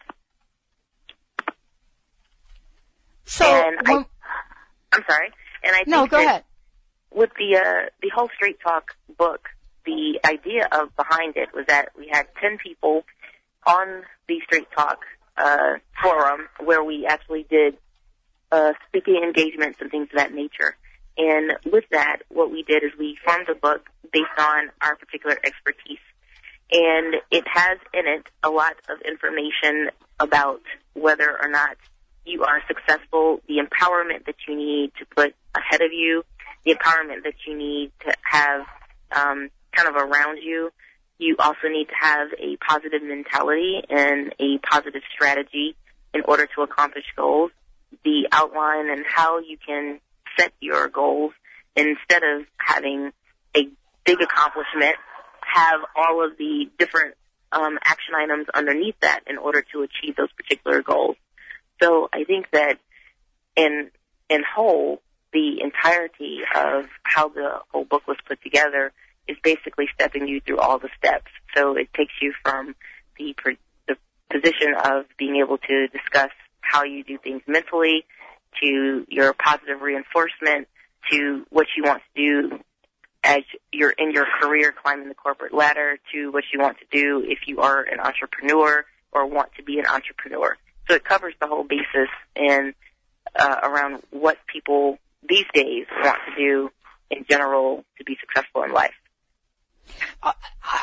[3.26, 4.08] So, and well,
[4.92, 5.32] I, I'm sorry,
[5.64, 6.44] and I think no, go ahead.
[7.12, 9.50] With the uh, the whole Straight Talk book,
[9.86, 13.04] the idea of behind it was that we had ten people
[13.66, 15.00] on the Straight Talk
[15.38, 17.78] uh, forum where we actually did
[18.52, 20.76] uh, speaking engagements and things of that nature.
[21.18, 25.38] And with that, what we did is we formed a book based on our particular
[25.44, 26.00] expertise.
[26.72, 30.62] And it has in it a lot of information about
[30.94, 31.78] whether or not
[32.26, 36.24] you are successful, the empowerment that you need to put ahead of you,
[36.66, 38.66] the empowerment that you need to have
[39.12, 40.72] um, kind of around you.
[41.18, 45.76] You also need to have a positive mentality and a positive strategy
[46.14, 47.52] in order to accomplish goals
[48.04, 50.00] the outline and how you can
[50.38, 51.34] set your goals
[51.76, 53.12] instead of having
[53.56, 53.70] a
[54.06, 54.96] big accomplishment,
[55.42, 57.16] have all of the different
[57.52, 61.16] um, action items underneath that in order to achieve those particular goals.
[61.82, 62.80] So I think that
[63.56, 63.92] in
[64.30, 65.02] in whole,
[65.34, 68.92] the entirety of how the whole book was put together
[69.28, 71.32] is basically stepping you through all the steps.
[71.56, 72.76] So it takes you from
[73.18, 73.36] the
[73.88, 73.96] the
[74.30, 78.06] position of being able to discuss how you do things mentally,
[78.62, 80.68] to your positive reinforcement,
[81.12, 82.60] to what you want to do
[83.24, 87.24] as you're in your career climbing the corporate ladder, to what you want to do
[87.26, 90.58] if you are an entrepreneur or want to be an entrepreneur.
[90.88, 92.74] So it covers the whole basis and
[93.36, 96.70] uh, around what people these days want to do
[97.10, 98.94] in general to be successful in life.
[100.22, 100.34] I,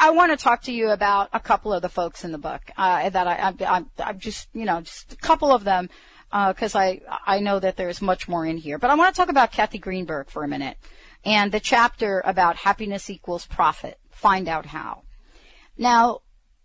[0.01, 2.63] I want to talk to you about a couple of the folks in the book
[2.77, 5.89] uh, that I, I, I'm just, you know, just a couple of them
[6.31, 8.79] because uh, I I know that there's much more in here.
[8.79, 10.77] But I want to talk about Cathy Greenberg for a minute
[11.25, 13.99] and the chapter about happiness equals profit.
[14.11, 15.03] Find out how.
[15.77, 16.21] Now,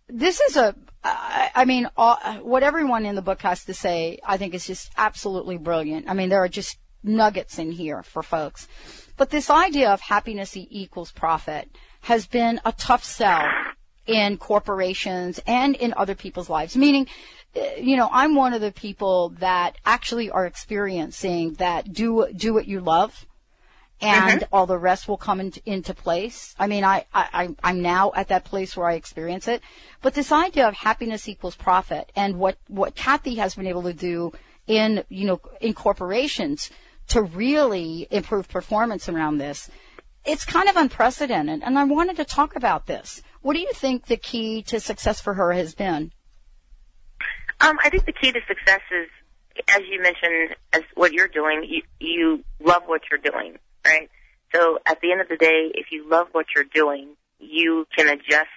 [0.07, 4.37] this is a, I mean, all, what everyone in the book has to say, I
[4.37, 6.09] think is just absolutely brilliant.
[6.09, 8.67] I mean, there are just nuggets in here for folks.
[9.15, 11.69] But this idea of happiness equals profit
[12.01, 13.49] has been a tough sell
[14.05, 16.77] in corporations and in other people's lives.
[16.77, 17.07] Meaning,
[17.55, 22.53] uh, you know, I'm one of the people that actually are experiencing that do do
[22.53, 23.25] what you love,
[23.99, 24.55] and mm-hmm.
[24.55, 26.55] all the rest will come into, into place.
[26.57, 29.61] I mean, I, I I'm now at that place where I experience it.
[30.01, 33.93] But this idea of happiness equals profit, and what what Cathy has been able to
[33.93, 34.31] do
[34.67, 36.69] in you know in corporations
[37.09, 39.69] to really improve performance around this
[40.27, 43.21] it's kind of unprecedented, and I wanted to talk about this.
[43.41, 46.11] What do you think the key to success for her has been?
[47.61, 49.09] Um, I think the key to success is,
[49.69, 54.09] as you mentioned, as what you're doing, you, you love what you're doing, right?
[54.53, 58.07] So at the end of the day, if you love what you're doing, you can
[58.07, 58.49] adjust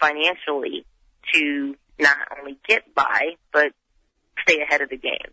[0.00, 0.86] financially
[1.34, 3.72] to not only get by, but
[4.42, 5.32] stay ahead of the game.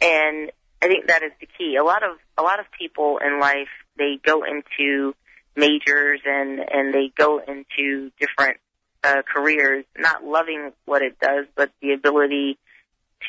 [0.00, 1.76] And I think that is the key.
[1.76, 5.14] A lot of a lot of people in life they go into
[5.56, 8.58] majors and and they go into different
[9.02, 12.58] uh, careers, not loving what it does, but the ability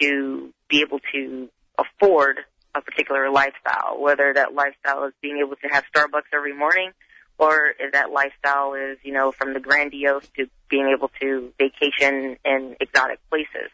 [0.02, 2.40] to be able to afford
[2.74, 6.92] a particular lifestyle, whether that lifestyle is being able to have Starbucks every morning
[7.38, 12.38] or if that lifestyle is, you know, from the grandiose to being able to vacation
[12.46, 13.70] in exotic places.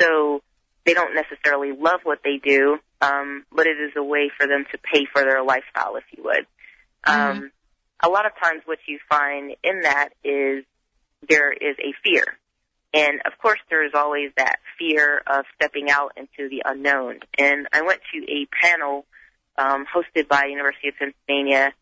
[0.00, 0.42] So
[0.84, 4.64] they don't necessarily love what they do, um, but it is a way for them
[4.72, 6.46] to pay for their lifestyle, if you would.
[7.06, 7.46] Mm-hmm.
[8.02, 10.64] A lot of times what you find in that is
[11.28, 12.24] there is a fear.
[12.92, 17.20] And of course there is always that fear of stepping out into the unknown.
[17.38, 19.06] And I went to a panel
[19.58, 21.72] um, hosted by University of Pennsylvania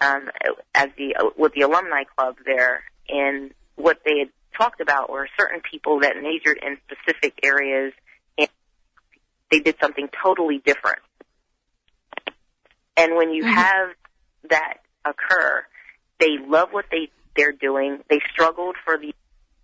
[0.00, 0.28] um,
[0.74, 5.60] as the with the alumni club there, and what they had talked about were certain
[5.70, 7.92] people that majored in specific areas,
[8.36, 8.48] and
[9.50, 10.98] they did something totally different.
[12.96, 13.88] And when you have
[14.50, 14.78] that
[15.08, 15.64] occur,
[16.18, 17.98] they love what they they're doing.
[18.08, 19.12] They struggled for the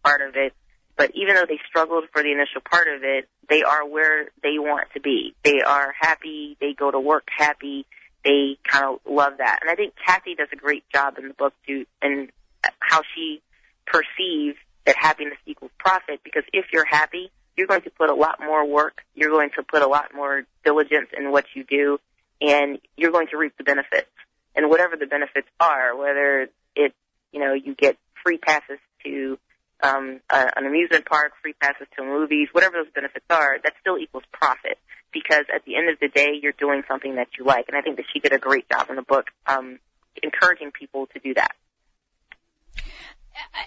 [0.04, 0.52] part of it,
[0.96, 4.58] but even though they struggled for the initial part of it, they are where they
[4.58, 5.34] want to be.
[5.42, 6.56] They are happy.
[6.60, 7.86] They go to work happy.
[8.24, 9.58] They kind of love that.
[9.62, 12.30] And I think Cathy does a great job in the book too, and
[12.78, 13.40] how she
[13.86, 16.20] perceives that happiness equals profit.
[16.22, 19.02] Because if you're happy, you're going to put a lot more work.
[19.14, 21.98] You're going to put a lot more diligence in what you do,
[22.40, 24.08] and you're going to reap the benefits.
[24.54, 26.94] And whatever the benefits are, whether it's
[27.32, 29.38] you know you get free passes to
[29.82, 33.98] um, a, an amusement park, free passes to movies, whatever those benefits are, that still
[33.98, 34.78] equals profit.
[35.12, 37.82] Because at the end of the day, you're doing something that you like, and I
[37.82, 39.78] think that she did a great job in the book, um,
[40.22, 41.52] encouraging people to do that.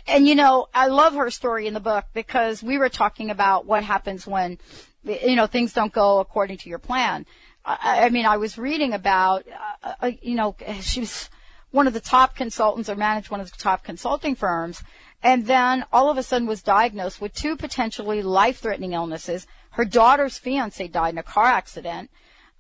[0.08, 3.66] And you know, I love her story in the book because we were talking about
[3.66, 4.58] what happens when,
[5.04, 7.26] you know, things don't go according to your plan.
[7.66, 9.46] I, mean, I was reading about,
[9.84, 11.30] uh, uh, you know, she was
[11.72, 14.84] one of the top consultants or managed one of the top consulting firms.
[15.24, 19.48] And then all of a sudden was diagnosed with two potentially life-threatening illnesses.
[19.72, 22.12] Her daughter's fiance died in a car accident.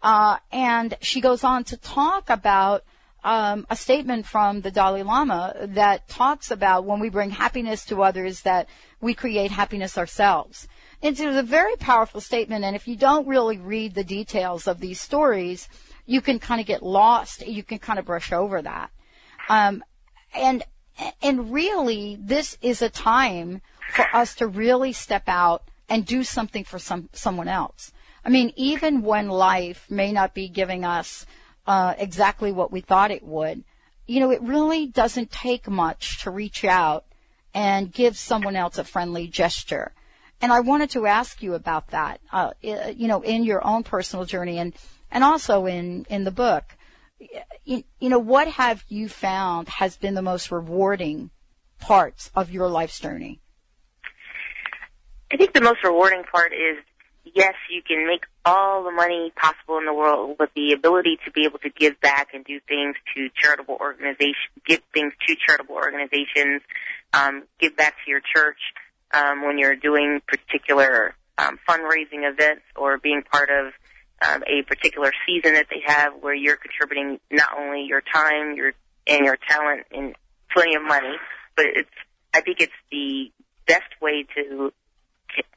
[0.01, 2.83] Uh, and she goes on to talk about
[3.23, 8.03] um, a statement from the Dalai Lama that talks about when we bring happiness to
[8.03, 8.67] others that
[9.01, 10.67] we create happiness ourselves.
[11.01, 14.99] It's a very powerful statement, and if you don't really read the details of these
[14.99, 15.67] stories,
[16.05, 17.45] you can kind of get lost.
[17.45, 18.91] You can kind of brush over that.
[19.49, 19.83] Um,
[20.33, 20.63] and
[21.21, 26.63] and really, this is a time for us to really step out and do something
[26.63, 27.91] for some someone else.
[28.23, 31.25] I mean, even when life may not be giving us
[31.67, 33.63] uh, exactly what we thought it would,
[34.07, 37.05] you know, it really doesn't take much to reach out
[37.53, 39.93] and give someone else a friendly gesture.
[40.41, 44.25] And I wanted to ask you about that, uh, you know, in your own personal
[44.25, 44.73] journey and,
[45.09, 46.63] and also in, in the book.
[47.63, 51.31] You, you know, what have you found has been the most rewarding
[51.79, 53.39] parts of your life's journey?
[55.31, 56.77] I think the most rewarding part is
[57.35, 61.31] yes, you can make all the money possible in the world, but the ability to
[61.31, 65.75] be able to give back and do things to charitable organizations, give things to charitable
[65.75, 66.61] organizations,
[67.13, 68.57] um, give back to your church
[69.13, 73.73] um, when you're doing particular um, fundraising events or being part of
[74.21, 78.73] um, a particular season that they have where you're contributing not only your time, your
[79.07, 80.15] and your talent and
[80.51, 81.15] plenty of money,
[81.55, 81.89] but it's
[82.33, 83.31] I think it's the
[83.67, 84.73] best way to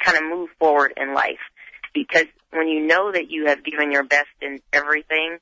[0.01, 1.39] kind of move forward in life
[1.95, 5.39] because when you know that you have given your best in everything,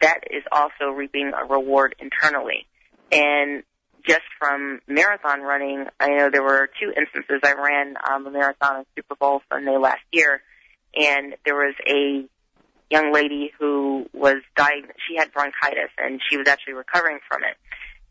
[0.00, 2.66] that is also reaping a reward internally.
[3.10, 3.62] And
[4.06, 7.40] just from marathon running, I know there were two instances.
[7.44, 10.42] I ran um, a marathon on Super Bowl Sunday last year,
[10.94, 12.28] and there was a
[12.90, 14.98] young lady who was diagnosed.
[15.08, 17.56] She had bronchitis, and she was actually recovering from it.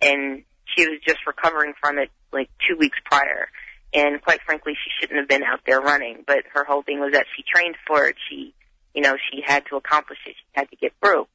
[0.03, 3.47] And she was just recovering from it like two weeks prior.
[3.93, 6.23] And quite frankly, she shouldn't have been out there running.
[6.25, 8.15] But her whole thing was that she trained for it.
[8.29, 8.53] She,
[8.95, 10.35] you know, she had to accomplish it.
[10.37, 11.27] She had to get through.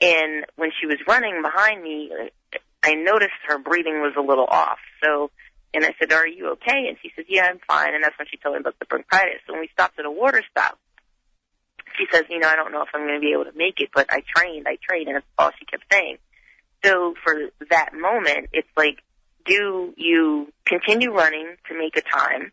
[0.00, 2.10] And when she was running behind me,
[2.82, 4.78] I noticed her breathing was a little off.
[5.02, 5.30] So,
[5.74, 8.28] and I said, "Are you okay?" And she says, "Yeah, I'm fine." And that's when
[8.30, 9.40] she told me about the bronchitis.
[9.46, 10.78] So when we stopped at a water stop,
[11.96, 13.80] she says, "You know, I don't know if I'm going to be able to make
[13.80, 16.18] it, but I trained, I trained," and that's all she kept saying.
[16.84, 17.34] So for
[17.70, 18.98] that moment, it's like,
[19.46, 22.52] do you continue running to make a time,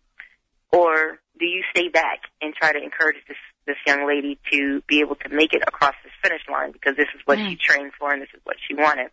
[0.71, 4.99] or do you stay back and try to encourage this this young lady to be
[5.01, 7.49] able to make it across this finish line because this is what Mm.
[7.49, 9.11] she trained for and this is what she wanted.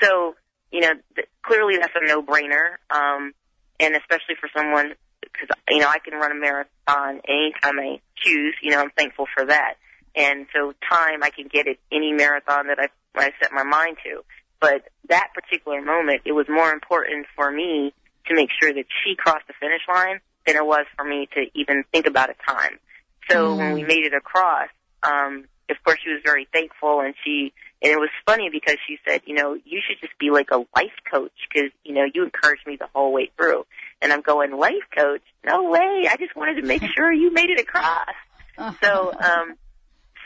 [0.00, 0.36] So,
[0.72, 2.76] you know, th- clearly that's a no-brainer.
[2.90, 3.32] Um,
[3.78, 8.54] and especially for someone because you know I can run a marathon anytime I choose.
[8.62, 9.74] You know, I'm thankful for that.
[10.14, 13.98] And so time I can get at any marathon that I I set my mind
[14.04, 14.24] to.
[14.60, 17.92] But that particular moment, it was more important for me
[18.26, 21.46] to make sure that she crossed the finish line than it was for me to
[21.54, 22.78] even think about a time.
[23.30, 23.58] So Mm.
[23.58, 24.68] when we made it across,
[25.02, 27.52] um, of course she was very thankful and she,
[27.82, 30.58] and it was funny because she said, you know, you should just be like a
[30.74, 33.66] life coach because, you know, you encouraged me the whole way through.
[34.00, 35.20] And I'm going, life coach?
[35.44, 36.06] No way.
[36.10, 38.14] I just wanted to make sure you made it across.
[38.82, 39.56] So, um,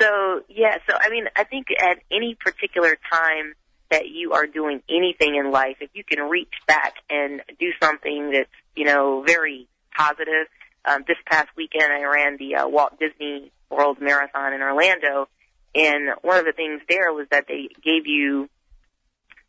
[0.01, 3.55] so yeah, so I mean, I think at any particular time
[3.91, 8.31] that you are doing anything in life, if you can reach back and do something
[8.31, 10.47] that's, you know, very positive.
[10.85, 15.29] Um, this past weekend I ran the uh, Walt Disney World Marathon in Orlando
[15.75, 18.49] and one of the things there was that they gave you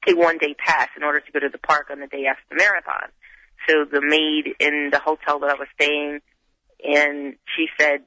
[0.08, 2.44] a one day pass in order to go to the park on the day after
[2.50, 3.10] the marathon.
[3.68, 6.20] So the maid in the hotel that I was staying
[6.84, 8.02] and she said,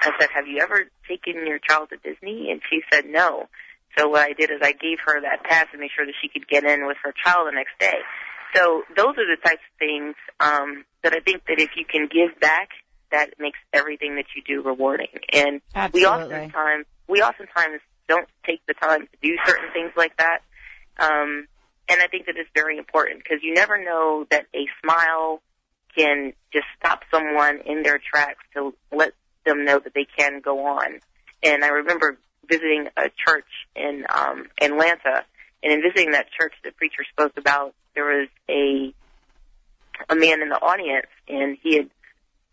[0.00, 2.50] I said, have you ever taken your child to Disney?
[2.50, 3.48] And she said no.
[3.96, 6.28] So what I did is I gave her that pass to make sure that she
[6.28, 7.96] could get in with her child the next day.
[8.54, 12.08] So those are the types of things um, that I think that if you can
[12.08, 12.70] give back,
[13.10, 15.08] that makes everything that you do rewarding.
[15.32, 15.60] And
[15.92, 16.06] we Absolutely.
[16.06, 20.40] oftentimes we oftentimes don't take the time to do certain things like that.
[20.98, 21.46] Um,
[21.88, 25.40] and I think that it's very important because you never know that a smile
[25.96, 29.12] can just stop someone in their tracks to let
[29.44, 31.00] them know that they can go on.
[31.42, 35.24] And I remember visiting a church in um, Atlanta,
[35.62, 38.92] and in visiting that church, the preacher spoke about there was a
[40.10, 41.90] a man in the audience, and he had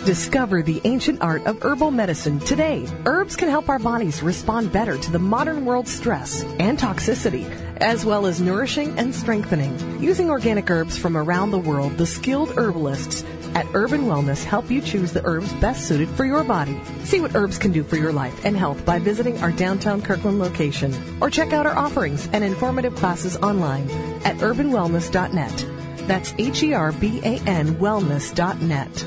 [0.04, 2.86] Discover the ancient art of herbal medicine today.
[3.04, 7.44] Herbs can help our bodies respond better to the modern world's stress and toxicity,
[7.82, 10.02] as well as nourishing and strengthening.
[10.02, 13.24] Using organic herbs from around the world, the skilled herbalists
[13.54, 16.80] at Herban Wellness help you choose the herbs best suited for your body.
[17.04, 20.38] See what herbs can do for your life and health by visiting our downtown Kirkland
[20.38, 23.90] location or check out our offerings and informative classes online
[24.24, 25.66] at herbanwellness.net.
[26.06, 29.06] That's H E R B A N wellness.net.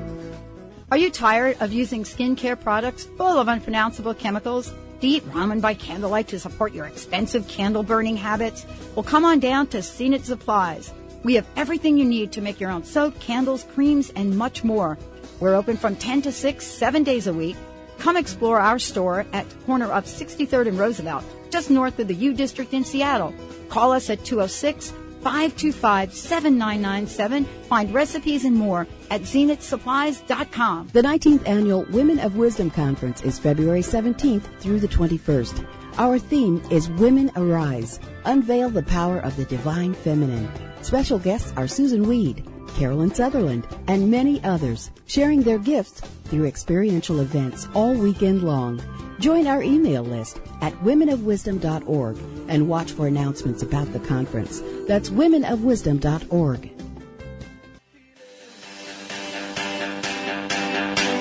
[0.91, 4.73] Are you tired of using skincare products full of unpronounceable chemicals?
[4.99, 8.65] Do you eat ramen by candlelight to support your expensive candle burning habits?
[8.93, 10.93] Well, come on down to Zenith Supplies.
[11.23, 14.97] We have everything you need to make your own soap, candles, creams, and much more.
[15.39, 17.55] We're open from 10 to 6, seven days a week.
[17.97, 22.33] Come explore our store at corner of 63rd and Roosevelt, just north of the U
[22.33, 23.33] District in Seattle.
[23.69, 24.91] Call us at 206
[25.21, 27.45] 525 7997.
[27.69, 30.89] Find recipes and more at zenithsupplies.com.
[30.93, 35.67] The 19th annual Women of Wisdom Conference is February 17th through the 21st.
[35.97, 37.99] Our theme is Women Arise.
[38.25, 40.49] Unveil the power of the divine feminine.
[40.81, 42.45] Special guests are Susun Weed,
[42.75, 48.81] Carolyn Sutherland, and many others, sharing their gifts through experiential events all weekend long.
[49.21, 52.17] Join our email list at womenofwisdom.org
[52.47, 54.63] and watch for announcements about the conference.
[54.87, 56.71] That's womenofwisdom.org.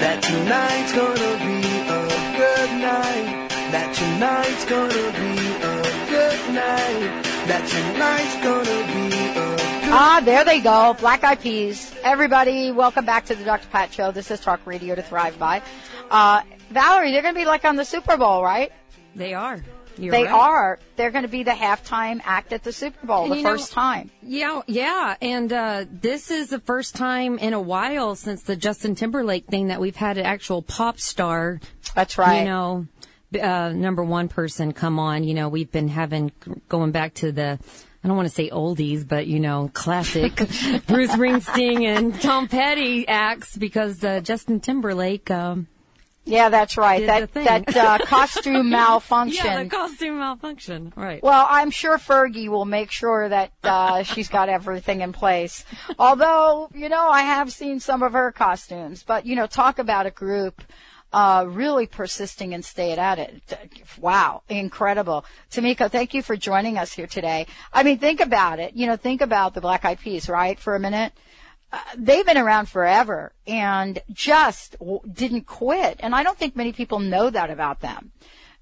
[0.01, 3.49] That tonight's gonna be a good night.
[3.71, 7.23] That tonight's gonna be a good night.
[7.49, 9.61] That tonight's gonna be a good
[9.93, 10.97] Ah, there they go.
[11.01, 11.95] Black Eyed Peas.
[12.03, 13.69] Everybody, welcome back to the Dr.
[13.69, 14.11] Pat Show.
[14.11, 15.61] This is Talk Radio to Thrive By.
[16.11, 16.41] Uh,
[16.71, 18.73] Valerie, they're going to be like on the Super Bowl, right?
[19.15, 19.63] They are.
[19.99, 20.33] You're they right.
[20.33, 20.79] are.
[20.97, 23.73] They're going to be the halftime act at the Super Bowl, the you know- first
[23.73, 24.11] time.
[24.23, 28.95] Yeah, yeah, and uh, this is the first time in a while since the Justin
[28.95, 31.61] Timberlake thing that we've had an actual pop star.
[31.95, 32.41] That's right.
[32.41, 32.87] You know,
[33.41, 35.25] uh, number one person come on.
[35.25, 36.33] You know, we've been having
[36.69, 37.59] going back to the.
[38.03, 40.35] I don't want to say oldies, but you know, classic
[40.87, 45.31] Bruce Springsteen and Tom Petty acts because uh, Justin Timberlake.
[45.31, 45.67] Um,
[46.31, 47.07] Yeah, that's right.
[47.07, 49.45] That that uh, costume malfunction.
[49.45, 50.93] yeah, the costume malfunction.
[50.97, 51.23] Right.
[51.23, 55.65] Well, I'm sure Fergie will make sure that uh, she's got everything in place.
[55.99, 60.07] Although, you know, I have seen some of her costumes, but you know, talk about
[60.07, 60.63] a group
[61.13, 63.43] uh, really persisting and staying at it.
[63.99, 65.25] Wow, incredible.
[65.51, 67.47] Temeko, thank you for joining us here today.
[67.73, 68.75] I mean, think about it.
[68.75, 71.13] You know, think about the Black Eyed Peas, right, for a minute.
[71.97, 76.01] They've been around forever and just w- didn't quit.
[76.01, 78.13] And I don't think many people know that about them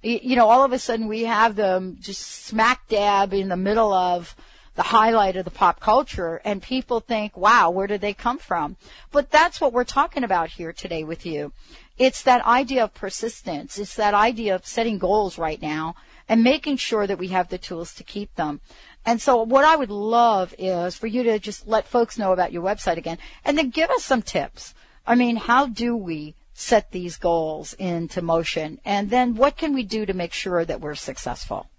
[0.02, 3.92] you know, all of a sudden we have them just smack dab in the middle
[3.92, 4.34] of
[4.76, 8.76] the highlight of the pop culture and people think, wow, where did they come from?
[9.11, 11.52] But that's what we're talking about here today with you.
[11.98, 13.76] It's that idea of persistence.
[13.76, 15.96] It's that idea of setting goals right now
[16.28, 18.61] and making sure that we have the tools to keep them.
[19.05, 22.53] And so what I would love is for you to just let folks know about
[22.53, 24.74] your website again and then give us some tips.
[25.07, 28.80] I mean, how do we set these goals into motion?
[28.84, 31.70] And then what can we do to make sure that we're successful?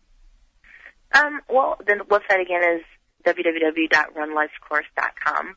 [1.13, 2.81] Um, well, the website again is
[3.25, 5.55] www.runlifecourse.com,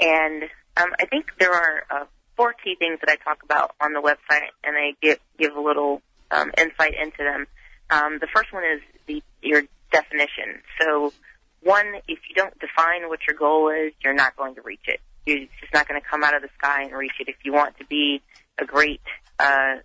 [0.00, 0.44] and
[0.76, 2.04] um, I think there are uh,
[2.36, 5.60] four key things that I talk about on the website, and I give give a
[5.60, 6.00] little
[6.30, 7.46] um, insight into them.
[7.90, 10.62] Um, the first one is the your definition.
[10.80, 11.12] So,
[11.62, 15.00] one, if you don't define what your goal is, you're not going to reach it.
[15.26, 17.28] You're just not going to come out of the sky and reach it.
[17.28, 18.20] If you want to be
[18.58, 19.00] a great
[19.38, 19.76] uh,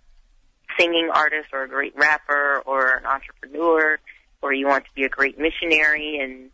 [0.78, 3.98] singing artist or a great rapper or an entrepreneur
[4.42, 6.50] or you want to be a great missionary in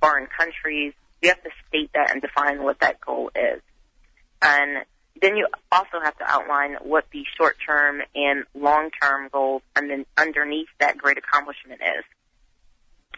[0.00, 3.60] foreign countries, you have to state that and define what that goal is.
[4.42, 4.84] And
[5.22, 10.68] then you also have to outline what the short-term and long-term goals and then underneath
[10.80, 12.04] that great accomplishment is.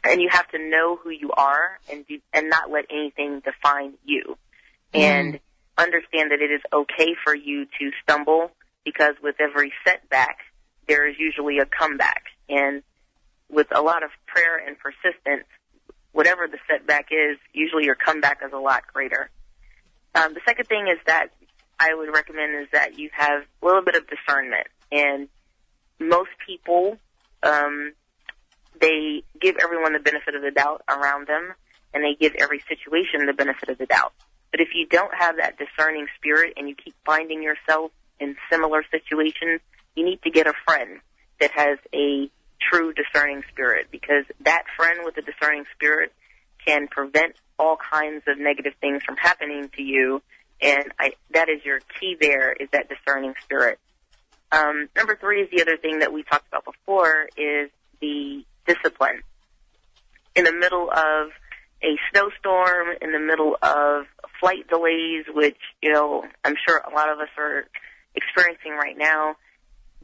[0.04, 3.94] And you have to know who you are and do, and not let anything define
[4.04, 4.36] you.
[4.94, 5.40] And
[5.76, 8.50] understand that it is okay for you to stumble
[8.84, 10.38] because with every setback,
[10.86, 12.24] there is usually a comeback.
[12.48, 12.82] And
[13.50, 15.46] with a lot of prayer and persistence,
[16.12, 19.28] whatever the setback is, usually your comeback is a lot greater.
[20.14, 21.28] Um, the second thing is that
[21.78, 24.66] I would recommend is that you have a little bit of discernment.
[24.90, 25.28] And
[26.00, 26.96] most people,
[27.42, 27.92] um,
[28.80, 31.54] they give everyone the benefit of the doubt around them,
[31.94, 34.12] and they give every situation the benefit of the doubt.
[34.50, 38.84] But if you don't have that discerning spirit and you keep finding yourself in similar
[38.90, 39.60] situations,
[39.94, 41.00] you need to get a friend
[41.40, 46.12] that has a true discerning spirit because that friend with a discerning spirit
[46.66, 50.22] can prevent all kinds of negative things from happening to you.
[50.60, 53.78] And I, that is your key there is that discerning spirit.
[54.52, 57.70] Um, number three is the other thing that we talked about before is
[58.00, 59.22] the discipline.
[60.34, 61.30] In the middle of
[61.82, 64.06] a snowstorm, in the middle of
[64.40, 67.64] flight delays, which, you know, I'm sure a lot of us are
[68.14, 69.36] experiencing right now,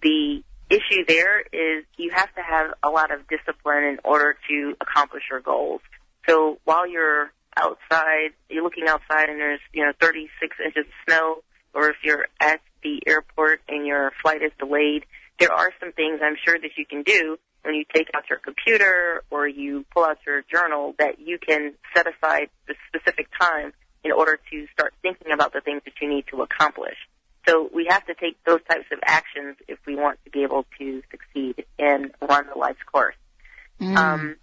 [0.03, 4.75] the issue there is you have to have a lot of discipline in order to
[4.81, 5.81] accomplish your goals.
[6.29, 11.43] So while you're outside, you're looking outside and there's, you know, 36 inches of snow,
[11.75, 15.05] or if you're at the airport and your flight is delayed,
[15.39, 18.39] there are some things I'm sure that you can do when you take out your
[18.39, 23.73] computer or you pull out your journal that you can set aside the specific time
[24.05, 26.97] in order to start thinking about the things that you need to accomplish.
[27.49, 30.67] So we have to take those types of actions if we want to be able
[30.79, 33.17] to succeed and run the life's course.
[33.97, 34.37] Um,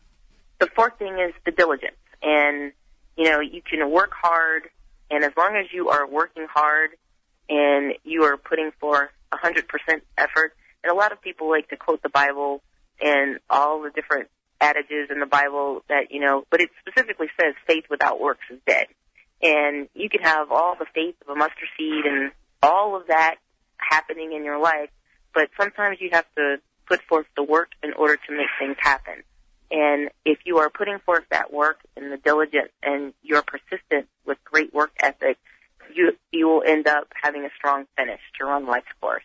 [0.59, 1.95] the fourth thing is the diligence.
[2.21, 2.73] And,
[3.17, 4.63] you know, you can work hard,
[5.09, 6.91] and as long as you are working hard
[7.49, 9.63] and you are putting forth 100%
[10.17, 10.53] effort,
[10.83, 12.61] and a lot of people like to quote the Bible
[13.01, 14.29] and all the different
[14.61, 18.59] adages in the Bible that, you know, but it specifically says faith without works is
[18.67, 18.87] dead.
[19.41, 22.31] And you can have all the faith of a mustard seed and
[22.61, 23.35] all of that
[23.77, 24.89] happening in your life,
[25.33, 29.23] but sometimes you have to put forth the work in order to make things happen.
[29.71, 34.37] And if you are putting forth that work and the diligence and you're persistent with
[34.43, 35.37] great work ethic,
[35.93, 39.23] you you will end up having a strong finish to run life's course.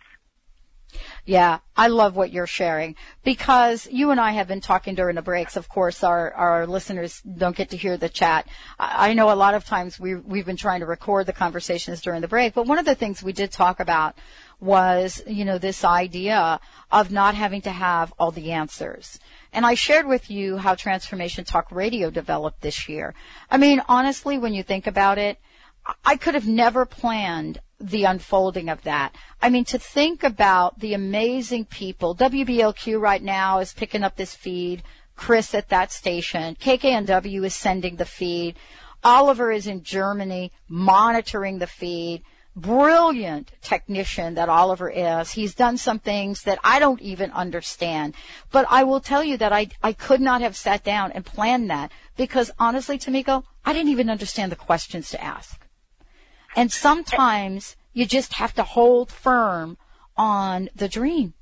[1.24, 5.22] Yeah, I love what you're sharing because you and I have been talking during the
[5.22, 5.56] breaks.
[5.56, 8.46] Of course, our, our listeners don't get to hear the chat.
[8.78, 12.00] I, I know a lot of times we, we've been trying to record the conversations
[12.00, 14.16] during the break, but one of the things we did talk about
[14.60, 19.18] was, you know, this idea of not having to have all the answers.
[19.52, 23.14] And I shared with you how Transformation Talk Radio developed this year.
[23.50, 25.38] I mean, honestly, when you think about it,
[26.04, 29.14] I could have never planned the unfolding of that.
[29.42, 32.14] I mean, to think about the amazing people.
[32.14, 34.82] WBLQ right now is picking up this feed.
[35.16, 36.56] Chris at that station.
[36.56, 38.56] KKNW is sending the feed.
[39.02, 42.22] Oliver is in Germany monitoring the feed.
[42.56, 45.32] Brilliant technician that Oliver is.
[45.32, 48.14] He's done some things that I don't even understand.
[48.50, 51.68] But I will tell you that I, I could not have sat down and planned
[51.70, 55.63] that because honestly, Temeko, I didn't even understand the questions to ask.
[56.56, 59.76] And sometimes you just have to hold firm
[60.16, 61.34] on the dream.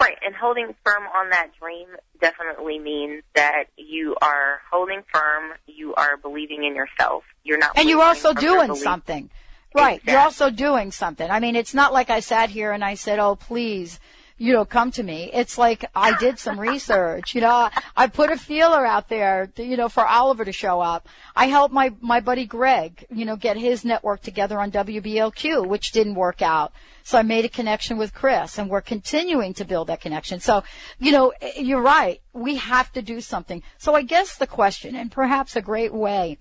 [0.00, 1.88] Right, and holding firm on that dream
[2.20, 7.24] definitely means that you are holding firm, you are believing in yourself.
[7.42, 9.30] You're not And you're also wavering from your doing something.
[9.74, 10.00] Right.
[10.04, 11.30] You're also doing something.
[11.30, 14.00] I mean, it's not like I sat here and I said, "Oh, please,
[14.38, 17.34] you know, come to me." It's like I did some research.
[17.34, 20.80] You know, I put a feeler out there, to, you know, for Oliver to show
[20.80, 21.08] up.
[21.36, 25.92] I helped my my buddy Greg, you know, get his network together on WBLQ, which
[25.92, 26.72] didn't work out.
[27.08, 30.40] So I made a connection with Chris, and we're continuing to build that connection.
[30.40, 30.62] So,
[30.98, 32.20] you know, eh, you're right.
[32.34, 33.62] We have to do something.
[33.78, 36.36] So I guess the question, and perhaps a great way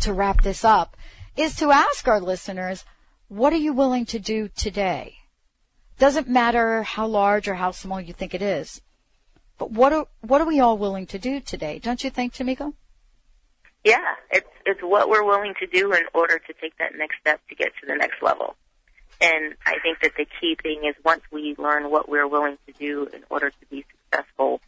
[0.00, 0.96] to wrap this up,
[1.36, 2.84] is to ask our listeners,
[3.26, 5.17] what are you willing to do today?
[5.98, 8.80] Doesn't matter how large or how small you think it is.
[9.58, 11.80] But what are, what are we all willing to do today?
[11.80, 12.72] Don't you think, Temeko?
[13.84, 17.40] Yeah, it's it's what we're willing to do in order to take that next step
[17.48, 18.54] to get to the next level.
[19.20, 22.72] And I think that the key thing is once we learn what we're willing to
[22.72, 24.60] do in order to be successful,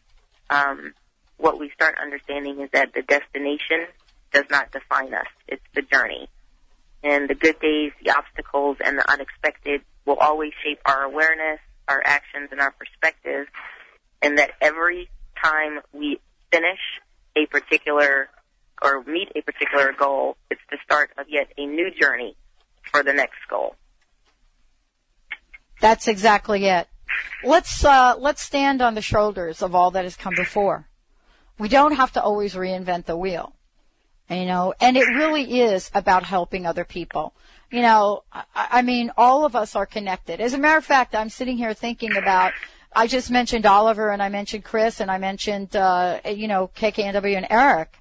[0.49, 0.93] um,
[1.37, 3.85] what we start understanding is that the destination
[4.33, 5.27] does not define us.
[5.47, 6.27] It's the journey.
[7.03, 12.01] And the good days, the obstacles, and the unexpected will always shape our awareness, our
[12.05, 13.47] actions, and our perspective.
[14.21, 15.09] And that every
[15.43, 16.19] time we
[16.51, 16.79] finish
[17.35, 18.29] a particular
[18.81, 22.35] or meet a particular goal, it's the start of yet a new journey
[22.91, 23.75] for the next goal.
[25.79, 26.87] That's exactly it.
[27.43, 30.87] Let's uh, let's stand on the shoulders of all that has come before.
[31.57, 33.53] We don't have to always reinvent the wheel,
[34.29, 34.73] you know.
[34.79, 37.33] And it really is about helping other people.
[37.71, 40.41] You know, I, I mean, all of us are connected.
[40.41, 42.53] As a matter of fact, I'm sitting here thinking about.
[42.93, 47.37] I just mentioned Oliver and I mentioned Chris and I mentioned uh, you know KKNW
[47.37, 47.97] and Eric.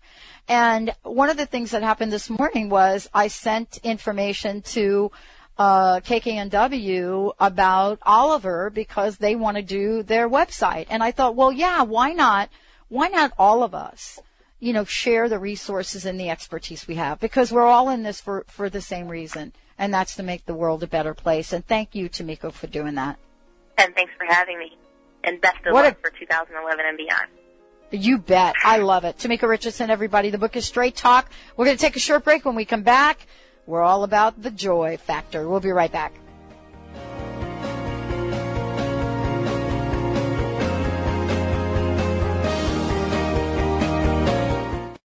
[0.48, 5.12] And one of the things that happened this morning was I sent information to
[5.58, 10.86] uh, KKNW about Oliver because they want to do their website.
[10.90, 12.48] And I thought, well, yeah, why not?
[12.88, 14.18] Why not all of us,
[14.60, 18.20] you know, share the resources and the expertise we have because we're all in this
[18.20, 19.52] for, for the same reason.
[19.78, 21.54] And that's to make the world a better place.
[21.54, 23.18] And thank you, Temeko, for doing that.
[23.78, 24.76] And thanks for having me.
[25.24, 27.28] And best of What luck for 2011 and beyond.
[27.90, 28.54] You bet.
[28.62, 29.16] I love it.
[29.16, 30.28] Temeko Richardson, everybody.
[30.30, 31.30] The book is Straight Talk.
[31.56, 32.44] We're going to take a short break.
[32.44, 33.26] When we come back,
[33.66, 35.48] we're all about the joy factor.
[35.48, 36.12] We'll be right back.